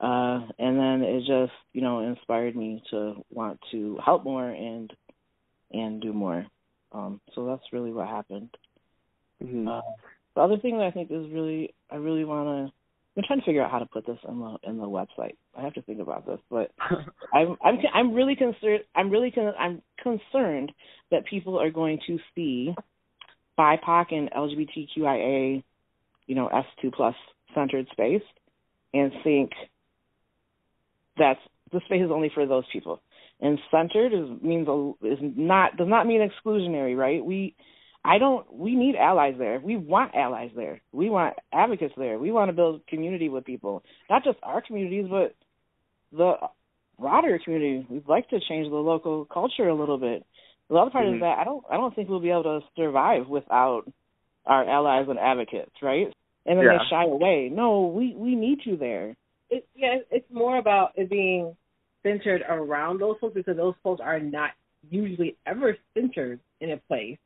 Uh, 0.00 0.48
and 0.58 0.78
then 0.78 1.02
it 1.02 1.20
just, 1.20 1.52
you 1.72 1.80
know, 1.80 2.00
inspired 2.00 2.56
me 2.56 2.82
to 2.90 3.24
want 3.30 3.60
to 3.70 3.98
help 4.04 4.24
more 4.24 4.48
and 4.48 4.92
and 5.72 6.02
do 6.02 6.12
more. 6.12 6.44
Um, 6.90 7.20
so 7.34 7.46
that's 7.46 7.72
really 7.72 7.92
what 7.92 8.08
happened. 8.08 8.50
Mm-hmm. 9.42 9.68
Uh, 9.68 9.80
the 10.34 10.40
other 10.40 10.58
thing 10.58 10.78
that 10.78 10.84
I 10.86 10.90
think 10.90 11.10
is 11.10 11.30
really, 11.32 11.74
I 11.90 11.96
really 11.96 12.24
want 12.24 12.68
to. 12.68 12.74
I'm 13.14 13.24
trying 13.26 13.40
to 13.40 13.44
figure 13.44 13.62
out 13.62 13.70
how 13.70 13.78
to 13.78 13.86
put 13.86 14.06
this 14.06 14.18
in 14.26 14.38
the 14.40 14.56
in 14.64 14.78
the 14.78 14.84
website. 14.84 15.36
I 15.56 15.62
have 15.62 15.74
to 15.74 15.82
think 15.82 16.00
about 16.00 16.26
this, 16.26 16.38
but 16.50 16.72
I'm 17.34 17.56
I'm 17.62 17.78
I'm 17.92 18.14
really 18.14 18.36
concerned. 18.36 18.84
I'm 18.94 19.10
really 19.10 19.30
con- 19.30 19.54
I'm 19.58 19.82
concerned 20.02 20.72
that 21.10 21.26
people 21.26 21.60
are 21.60 21.70
going 21.70 22.00
to 22.06 22.18
see 22.34 22.74
BIPOC 23.58 24.06
and 24.12 24.30
LGBTQIA, 24.30 25.62
you 26.26 26.34
know, 26.34 26.48
S2 26.52 26.92
plus 26.92 27.14
centered 27.54 27.86
space, 27.92 28.22
and 28.94 29.12
think 29.24 29.50
that's 31.18 31.40
the 31.72 31.80
space 31.86 32.02
is 32.04 32.10
only 32.10 32.30
for 32.34 32.46
those 32.46 32.64
people. 32.72 33.00
And 33.40 33.58
centered 33.70 34.12
is 34.12 34.42
means 34.42 34.68
is 35.02 35.18
not 35.20 35.76
does 35.76 35.88
not 35.88 36.06
mean 36.06 36.28
exclusionary, 36.28 36.96
right? 36.96 37.24
We 37.24 37.54
I 38.04 38.18
don't 38.18 38.52
we 38.52 38.74
need 38.74 38.96
allies 38.96 39.34
there. 39.38 39.60
We 39.60 39.76
want 39.76 40.14
allies 40.14 40.50
there. 40.54 40.80
We 40.92 41.10
want 41.10 41.34
advocates 41.52 41.94
there. 41.96 42.18
We 42.18 42.32
want 42.32 42.48
to 42.48 42.52
build 42.52 42.86
community 42.86 43.28
with 43.28 43.44
people. 43.44 43.82
Not 44.08 44.24
just 44.24 44.38
our 44.42 44.62
communities, 44.62 45.06
but 45.10 45.34
the 46.16 46.34
broader 46.98 47.38
community. 47.44 47.86
We'd 47.88 48.08
like 48.08 48.28
to 48.30 48.38
change 48.48 48.68
the 48.68 48.76
local 48.76 49.24
culture 49.24 49.68
a 49.68 49.74
little 49.74 49.98
bit. 49.98 50.24
The 50.72 50.78
other 50.78 50.90
part 50.90 51.04
Mhm. 51.06 51.16
is 51.16 51.20
that 51.20 51.38
I 51.38 51.44
don't 51.44 51.62
I 51.68 51.76
don't 51.76 51.94
think 51.94 52.08
we'll 52.08 52.18
be 52.20 52.30
able 52.30 52.44
to 52.44 52.66
survive 52.76 53.28
without 53.28 53.84
our 54.46 54.64
allies 54.64 55.06
and 55.08 55.18
advocates, 55.18 55.82
right? 55.82 56.10
And 56.46 56.58
then 56.58 56.64
Yeah. 56.64 56.78
they 56.78 56.84
shy 56.86 57.04
away. 57.04 57.50
No, 57.50 57.86
we 57.86 58.14
we 58.14 58.34
need 58.34 58.64
you 58.64 58.76
there. 58.76 59.14
it, 59.50 59.68
yeah, 59.74 59.98
it's 60.10 60.30
more 60.30 60.56
about 60.56 60.92
it 60.96 61.10
being 61.10 61.54
centered 62.02 62.42
around 62.48 62.98
those 62.98 63.18
folks 63.18 63.34
because 63.34 63.54
those 63.54 63.74
folks 63.82 64.00
are 64.00 64.18
not 64.18 64.52
usually 64.90 65.36
ever 65.44 65.76
centered 65.92 66.40
in 66.60 66.70
a 66.70 66.78
place, 66.78 67.18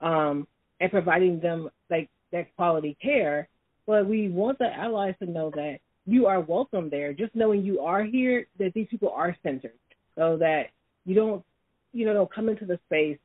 um, 0.00 0.46
and 0.78 0.92
providing 0.92 1.40
them 1.40 1.68
like 1.90 2.08
that 2.30 2.54
quality 2.54 2.94
care. 3.02 3.48
But 3.84 4.06
we 4.06 4.28
want 4.28 4.58
the 4.58 4.72
allies 4.72 5.18
to 5.18 5.26
know 5.26 5.50
that 5.50 5.80
you 6.06 6.26
are 6.26 6.40
welcome 6.40 6.88
there. 6.88 7.12
Just 7.12 7.34
knowing 7.34 7.64
you 7.64 7.80
are 7.80 8.04
here, 8.04 8.46
that 8.58 8.72
these 8.72 8.86
people 8.86 9.10
are 9.10 9.36
centered, 9.42 9.78
so 10.14 10.36
that 10.36 10.70
you 11.04 11.16
don't, 11.16 11.44
you 11.92 12.04
know, 12.06 12.14
don't 12.14 12.34
come 12.34 12.48
into 12.48 12.64
the 12.64 12.78
space. 12.86 13.18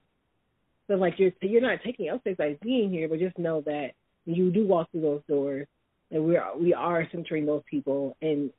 So 0.88 0.96
like 0.96 1.16
you're 1.18 1.32
you're 1.42 1.62
not 1.62 1.80
taking 1.86 2.10
up 2.10 2.20
space 2.22 2.38
by 2.38 2.58
being 2.62 2.90
here, 2.90 3.08
but 3.08 3.20
just 3.20 3.38
know 3.38 3.62
that 3.62 3.92
when 4.26 4.36
you 4.36 4.52
do 4.52 4.68
walk 4.68 4.92
through 4.92 5.02
those 5.02 5.22
doors, 5.28 5.68
that 6.12 6.22
we 6.22 6.36
are 6.38 6.58
we 6.58 6.74
are 6.74 7.08
centering 7.12 7.46
those 7.46 7.64
people, 7.70 8.18
and 8.22 8.52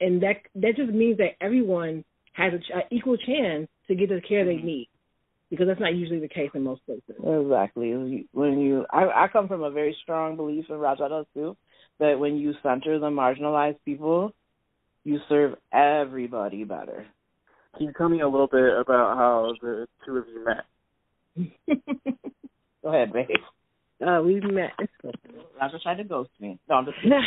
and 0.00 0.22
that 0.22 0.36
that 0.54 0.76
just 0.76 0.92
means 0.92 1.18
that 1.18 1.32
everyone 1.40 2.04
has 2.32 2.52
a, 2.52 2.78
a 2.78 2.82
equal 2.90 3.16
chance 3.16 3.68
to 3.88 3.94
get 3.94 4.08
the 4.08 4.20
care 4.20 4.44
they 4.44 4.54
mm-hmm. 4.54 4.66
need, 4.66 4.88
because 5.50 5.66
that's 5.66 5.80
not 5.80 5.94
usually 5.94 6.20
the 6.20 6.28
case 6.28 6.50
in 6.54 6.62
most 6.62 6.84
places. 6.86 7.14
Exactly. 7.18 8.26
When 8.32 8.60
you, 8.60 8.86
I, 8.90 9.24
I 9.24 9.28
come 9.32 9.46
from 9.46 9.62
a 9.62 9.70
very 9.70 9.96
strong 10.02 10.36
belief 10.36 10.64
in 10.68 10.76
Raja 10.76 11.08
does 11.08 11.26
too, 11.34 11.56
that 12.00 12.18
when 12.18 12.36
you 12.36 12.54
center 12.62 12.98
the 12.98 13.06
marginalized 13.06 13.78
people, 13.84 14.32
you 15.04 15.18
serve 15.28 15.54
everybody 15.72 16.64
better. 16.64 17.06
Can 17.76 17.86
you 17.86 17.92
tell 17.96 18.08
me 18.08 18.20
a 18.20 18.28
little 18.28 18.46
bit 18.46 18.72
about 18.78 19.16
how 19.16 19.52
the 19.60 19.86
two 20.06 20.16
of 20.18 20.24
you 20.28 20.44
met? 20.44 20.64
Go 22.82 22.88
ahead, 22.94 23.12
babe. 23.12 23.26
uh, 24.06 24.20
we 24.22 24.40
met. 24.40 24.72
Raja 25.60 25.78
tried 25.82 25.96
to 25.96 26.04
ghost 26.04 26.30
me. 26.40 26.58
No, 26.68 26.76
I'm 26.76 26.84
just 26.84 26.96
kidding. 27.02 27.20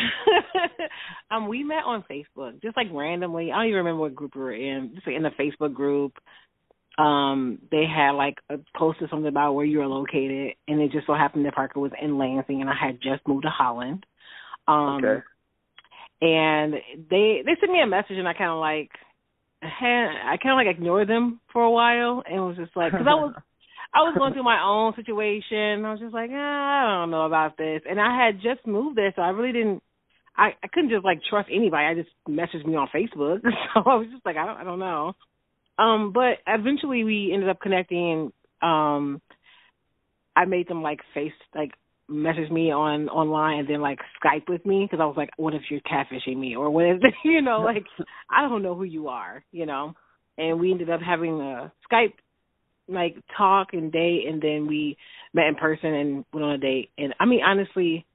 um, 1.31 1.47
we 1.47 1.63
met 1.63 1.83
on 1.85 2.03
Facebook, 2.09 2.61
just 2.61 2.77
like 2.77 2.87
randomly. 2.93 3.51
I 3.51 3.57
don't 3.57 3.65
even 3.67 3.77
remember 3.79 4.01
what 4.01 4.15
group 4.15 4.35
we 4.35 4.41
were 4.41 4.53
in. 4.53 4.91
Just 4.95 5.07
like 5.07 5.15
in 5.15 5.23
the 5.23 5.29
Facebook 5.31 5.73
group. 5.73 6.13
Um, 6.97 7.59
they 7.69 7.83
had 7.85 8.11
like 8.11 8.35
a 8.49 8.55
posted 8.75 9.09
something 9.09 9.27
about 9.27 9.53
where 9.53 9.65
you 9.65 9.79
were 9.79 9.87
located, 9.87 10.53
and 10.67 10.81
it 10.81 10.91
just 10.91 11.05
so 11.07 11.13
happened 11.13 11.45
that 11.45 11.53
Parker 11.55 11.79
was 11.79 11.91
in 12.01 12.17
Lansing, 12.17 12.61
and 12.61 12.69
I 12.69 12.73
had 12.79 12.99
just 13.01 13.27
moved 13.27 13.43
to 13.43 13.49
Holland. 13.49 14.05
Um, 14.67 14.97
Okay. 15.03 15.21
and 16.21 16.73
they 17.09 17.43
they 17.45 17.55
sent 17.59 17.71
me 17.71 17.81
a 17.81 17.87
message, 17.87 18.17
and 18.17 18.27
I 18.27 18.33
kind 18.33 18.49
of 18.51 18.57
like 18.59 18.89
had 19.61 20.07
I 20.25 20.37
kind 20.41 20.53
of 20.53 20.65
like 20.65 20.75
ignored 20.75 21.09
them 21.09 21.39
for 21.51 21.63
a 21.63 21.71
while, 21.71 22.23
and 22.25 22.45
was 22.45 22.57
just 22.57 22.75
like, 22.75 22.91
because 22.91 23.07
I 23.07 23.15
was 23.15 23.33
I 23.93 23.99
was 23.99 24.15
going 24.17 24.33
through 24.33 24.43
my 24.43 24.61
own 24.61 24.93
situation. 24.95 25.85
I 25.85 25.91
was 25.91 25.99
just 25.99 26.13
like, 26.13 26.29
ah, 26.31 26.35
I 26.35 26.99
don't 26.99 27.11
know 27.11 27.25
about 27.25 27.57
this, 27.57 27.81
and 27.89 27.99
I 27.99 28.25
had 28.25 28.41
just 28.41 28.65
moved 28.67 28.97
there, 28.97 29.13
so 29.15 29.21
I 29.21 29.29
really 29.29 29.53
didn't. 29.53 29.81
I 30.35 30.49
I 30.61 30.67
couldn't 30.67 30.91
just 30.91 31.05
like 31.05 31.19
trust 31.29 31.49
anybody. 31.51 31.85
I 31.85 31.93
just 31.95 32.09
messaged 32.27 32.65
me 32.65 32.75
on 32.75 32.89
Facebook, 32.93 33.41
so 33.73 33.81
I 33.85 33.95
was 33.95 34.07
just 34.11 34.25
like, 34.25 34.37
I 34.37 34.45
don't 34.45 34.57
I 34.57 34.63
don't 34.63 34.79
know. 34.79 35.13
Um, 35.79 36.11
but 36.11 36.39
eventually 36.47 37.03
we 37.03 37.31
ended 37.33 37.49
up 37.49 37.61
connecting. 37.61 38.31
Um, 38.61 39.21
I 40.35 40.45
made 40.45 40.67
them 40.67 40.81
like 40.83 40.99
face 41.13 41.33
like 41.55 41.71
message 42.09 42.49
me 42.49 42.71
on 42.71 43.09
online 43.09 43.59
and 43.59 43.69
then 43.69 43.81
like 43.81 43.99
Skype 44.23 44.47
with 44.47 44.65
me 44.65 44.85
because 44.85 45.01
I 45.01 45.05
was 45.05 45.17
like, 45.17 45.29
what 45.37 45.53
if 45.53 45.63
you're 45.69 45.81
catfishing 45.81 46.37
me 46.37 46.55
or 46.55 46.69
what 46.69 46.85
if 46.85 47.01
you 47.23 47.41
know 47.41 47.61
like 47.61 47.83
I 48.29 48.41
don't 48.47 48.63
know 48.63 48.75
who 48.75 48.83
you 48.83 49.09
are, 49.09 49.43
you 49.51 49.65
know. 49.65 49.93
And 50.37 50.59
we 50.59 50.71
ended 50.71 50.89
up 50.89 51.01
having 51.01 51.41
a 51.41 51.71
Skype 51.91 52.13
like 52.87 53.15
talk 53.37 53.69
and 53.73 53.91
date, 53.91 54.25
and 54.27 54.41
then 54.41 54.67
we 54.67 54.97
met 55.33 55.47
in 55.47 55.55
person 55.55 55.93
and 55.93 56.25
went 56.33 56.45
on 56.45 56.51
a 56.53 56.57
date. 56.57 56.91
And 56.97 57.13
I 57.19 57.25
mean, 57.25 57.41
honestly, 57.43 58.05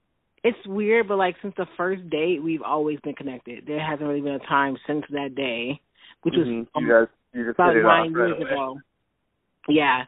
it's 0.44 0.59
weird, 0.66 1.09
but 1.09 1.18
like 1.18 1.37
since 1.42 1.55
the 1.57 1.66
first 1.76 2.09
date, 2.11 2.42
we've 2.42 2.62
always 2.62 2.98
been 3.00 3.14
connected. 3.14 3.64
There 3.66 3.81
hasn't 3.85 4.09
really 4.09 4.20
been 4.20 4.35
a 4.35 4.46
time 4.46 4.76
since 4.87 5.05
that 5.11 5.35
day, 5.35 5.81
which 6.22 6.35
was 6.37 6.46
Mhm. 6.46 6.66
um, 6.74 6.85
you 6.87 6.90
guys 6.92 7.09
you 7.33 7.44
just 7.44 7.57
about 7.57 7.74
hit 7.74 7.85
it 7.85 7.87
off 7.87 7.98
nine 8.07 8.12
years 8.12 8.40
away. 8.40 8.50
ago. 8.50 8.81
Yeah, 9.68 10.07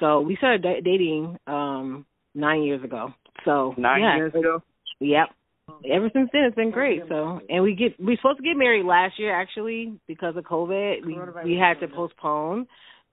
so 0.00 0.20
we 0.20 0.36
started 0.36 0.62
da- 0.62 0.80
dating 0.80 1.38
um 1.46 2.04
nine 2.34 2.62
years 2.62 2.82
ago. 2.82 3.14
So 3.44 3.74
Nine 3.76 4.02
yeah, 4.02 4.16
years 4.16 4.34
ago. 4.34 4.62
Yep. 5.00 5.28
Ever 5.90 6.10
since 6.12 6.28
then, 6.32 6.44
it's 6.44 6.54
been 6.56 6.70
great. 6.70 7.02
So, 7.08 7.40
and 7.48 7.62
we 7.62 7.74
get 7.74 7.98
we 8.04 8.16
supposed 8.16 8.36
to 8.38 8.42
get 8.42 8.56
married 8.56 8.84
last 8.84 9.18
year 9.18 9.34
actually 9.34 9.98
because 10.06 10.36
of 10.36 10.44
COVID. 10.44 11.06
We 11.06 11.18
we 11.44 11.56
had 11.58 11.80
to 11.80 11.88
postpone. 11.88 12.66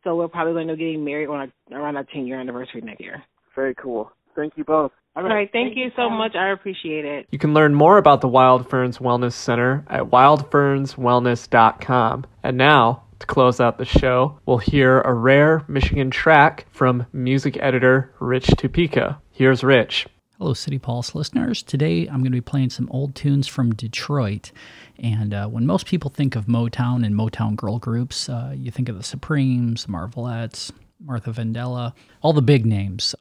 So 0.04 0.16
we're 0.16 0.28
probably 0.28 0.54
going 0.54 0.68
to 0.68 0.76
be 0.76 0.86
getting 0.86 1.06
married 1.06 1.28
on 1.28 1.52
our, 1.72 1.80
around 1.80 1.98
our 1.98 2.06
ten 2.12 2.26
year 2.26 2.40
anniversary 2.40 2.82
next 2.82 3.02
year. 3.02 3.22
Very 3.56 3.76
cool. 3.76 4.12
Thank 4.36 4.54
you 4.56 4.64
both. 4.64 4.92
All 5.16 5.24
right. 5.24 5.50
Thank, 5.52 5.76
you 5.76 5.90
so 5.96 6.12
much. 6.12 6.36
I 6.36 6.52
appreciate 6.52 7.04
it. 7.04 7.26
You 7.32 7.40
can 7.40 7.56
learn 7.56 7.74
more 7.74 7.98
about 7.98 8.22
the 8.22 8.28
Wild 8.28 8.70
Ferns 8.70 9.00
Wellness 9.00 9.34
Center 9.34 9.84
at 9.90 10.04
wildfernswellness.com. 10.04 12.26
And 12.44 12.56
now, 12.56 13.02
to 13.18 13.26
close 13.26 13.60
out 13.60 13.80
the 13.80 13.86
show, 13.86 14.40
we'll 14.46 14.60
hear 14.60 15.02
a 15.02 15.12
rare 15.12 15.64
Michigan 15.68 16.12
track 16.12 16.68
from 16.70 17.08
music 17.12 17.58
editor 17.60 18.14
Rich 18.20 18.50
Tupica. 18.60 19.18
Here's 19.32 19.64
Rich. 19.64 20.06
Hello, 20.40 20.54
City 20.54 20.78
Pulse 20.78 21.16
listeners. 21.16 21.64
Today 21.64 22.06
I'm 22.06 22.20
going 22.20 22.26
to 22.26 22.30
be 22.30 22.42
playing 22.42 22.70
some 22.70 22.88
old 22.92 23.16
tunes 23.16 23.48
from 23.48 23.74
Detroit. 23.74 24.52
And 25.00 25.34
uh, 25.34 25.48
when 25.48 25.66
most 25.66 25.88
people 25.88 26.12
think 26.12 26.36
of 26.36 26.46
Motown 26.46 27.04
and 27.04 27.16
Motown 27.16 27.56
girl 27.56 27.80
groups, 27.80 28.30
uh, 28.30 28.54
you 28.56 28.70
think 28.70 28.88
of 28.88 28.98
the 28.98 29.04
Supremes, 29.04 29.86
the 29.86 29.92
Marvelettes, 29.92 30.72
Martha 31.04 31.32
Vandella, 31.32 31.94
all 32.22 32.34
the 32.34 32.44
big 32.44 32.68
names. 32.68 33.16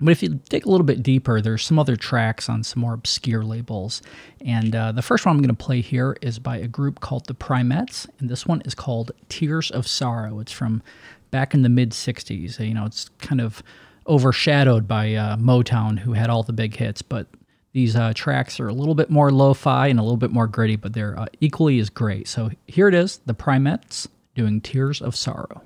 But 0.00 0.12
if 0.12 0.22
you 0.22 0.40
dig 0.48 0.64
a 0.64 0.70
little 0.70 0.86
bit 0.86 1.02
deeper, 1.02 1.42
there's 1.42 1.62
some 1.62 1.78
other 1.78 1.94
tracks 1.94 2.48
on 2.48 2.62
some 2.62 2.80
more 2.80 2.94
obscure 2.94 3.44
labels. 3.44 4.00
And 4.40 4.74
uh, 4.74 4.92
the 4.92 5.02
first 5.02 5.26
one 5.26 5.36
I'm 5.36 5.42
going 5.42 5.54
to 5.54 5.64
play 5.64 5.82
here 5.82 6.16
is 6.22 6.38
by 6.38 6.56
a 6.56 6.68
group 6.68 7.00
called 7.00 7.26
the 7.26 7.34
Primettes, 7.34 8.08
and 8.18 8.30
this 8.30 8.46
one 8.46 8.62
is 8.62 8.74
called 8.74 9.12
Tears 9.28 9.70
of 9.70 9.86
Sorrow. 9.86 10.40
It's 10.40 10.52
from 10.52 10.82
back 11.30 11.52
in 11.52 11.60
the 11.60 11.68
mid 11.68 11.90
60s. 11.90 12.66
You 12.66 12.72
know, 12.72 12.86
it's 12.86 13.10
kind 13.18 13.42
of 13.42 13.62
overshadowed 14.06 14.88
by 14.88 15.14
uh, 15.14 15.36
Motown, 15.36 15.98
who 15.98 16.12
had 16.12 16.30
all 16.30 16.42
the 16.42 16.52
big 16.52 16.76
hits, 16.76 17.02
but 17.02 17.26
these 17.72 17.96
uh, 17.96 18.12
tracks 18.14 18.60
are 18.60 18.68
a 18.68 18.74
little 18.74 18.94
bit 18.94 19.10
more 19.10 19.30
lo 19.30 19.54
fi 19.54 19.86
and 19.86 19.98
a 19.98 20.02
little 20.02 20.16
bit 20.16 20.30
more 20.30 20.46
gritty, 20.46 20.76
but 20.76 20.92
they're 20.92 21.18
uh, 21.18 21.26
equally 21.40 21.78
as 21.78 21.88
great. 21.88 22.28
So 22.28 22.50
here 22.66 22.88
it 22.88 22.94
is 22.94 23.18
the 23.24 23.34
Primettes 23.34 24.08
doing 24.34 24.60
Tears 24.60 25.00
of 25.00 25.16
Sorrow. 25.16 25.62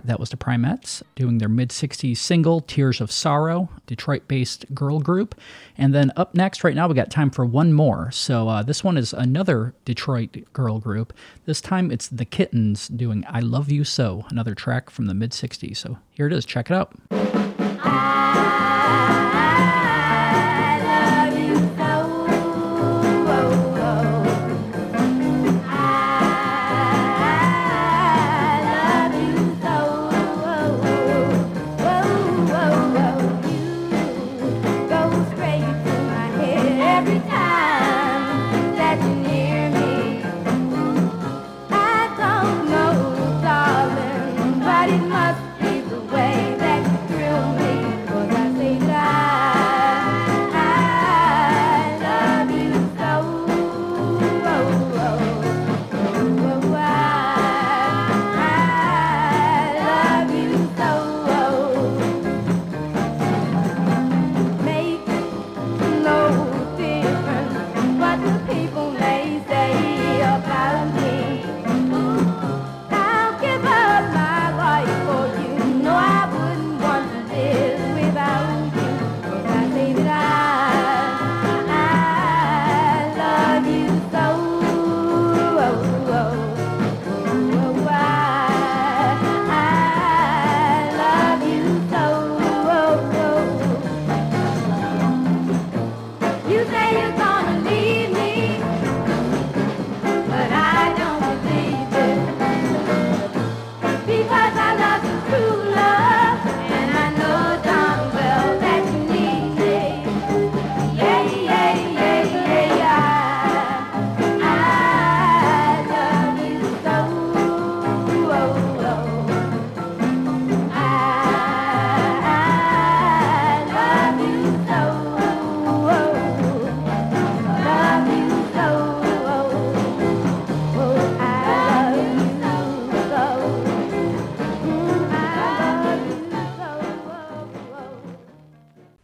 Right, 0.00 0.06
that 0.08 0.20
was 0.20 0.30
the 0.30 0.36
Primettes 0.36 1.02
doing 1.14 1.38
their 1.38 1.48
mid 1.48 1.70
60s 1.70 2.16
single, 2.16 2.60
Tears 2.60 3.00
of 3.00 3.10
Sorrow, 3.10 3.68
Detroit 3.86 4.28
based 4.28 4.72
girl 4.74 5.00
group. 5.00 5.38
And 5.76 5.94
then 5.94 6.12
up 6.16 6.34
next, 6.34 6.64
right 6.64 6.74
now, 6.74 6.88
we 6.88 6.94
got 6.94 7.10
time 7.10 7.30
for 7.30 7.44
one 7.44 7.72
more. 7.72 8.10
So 8.10 8.48
uh, 8.48 8.62
this 8.62 8.82
one 8.82 8.96
is 8.96 9.12
another 9.12 9.74
Detroit 9.84 10.36
girl 10.52 10.78
group. 10.78 11.12
This 11.46 11.60
time 11.60 11.90
it's 11.90 12.08
The 12.08 12.24
Kittens 12.24 12.88
doing 12.88 13.24
I 13.28 13.40
Love 13.40 13.70
You 13.70 13.84
So, 13.84 14.24
another 14.30 14.54
track 14.54 14.90
from 14.90 15.06
the 15.06 15.14
mid 15.14 15.30
60s. 15.32 15.76
So 15.76 15.98
here 16.10 16.26
it 16.26 16.32
is, 16.32 16.44
check 16.44 16.70
it 16.70 16.74
out. 16.74 16.94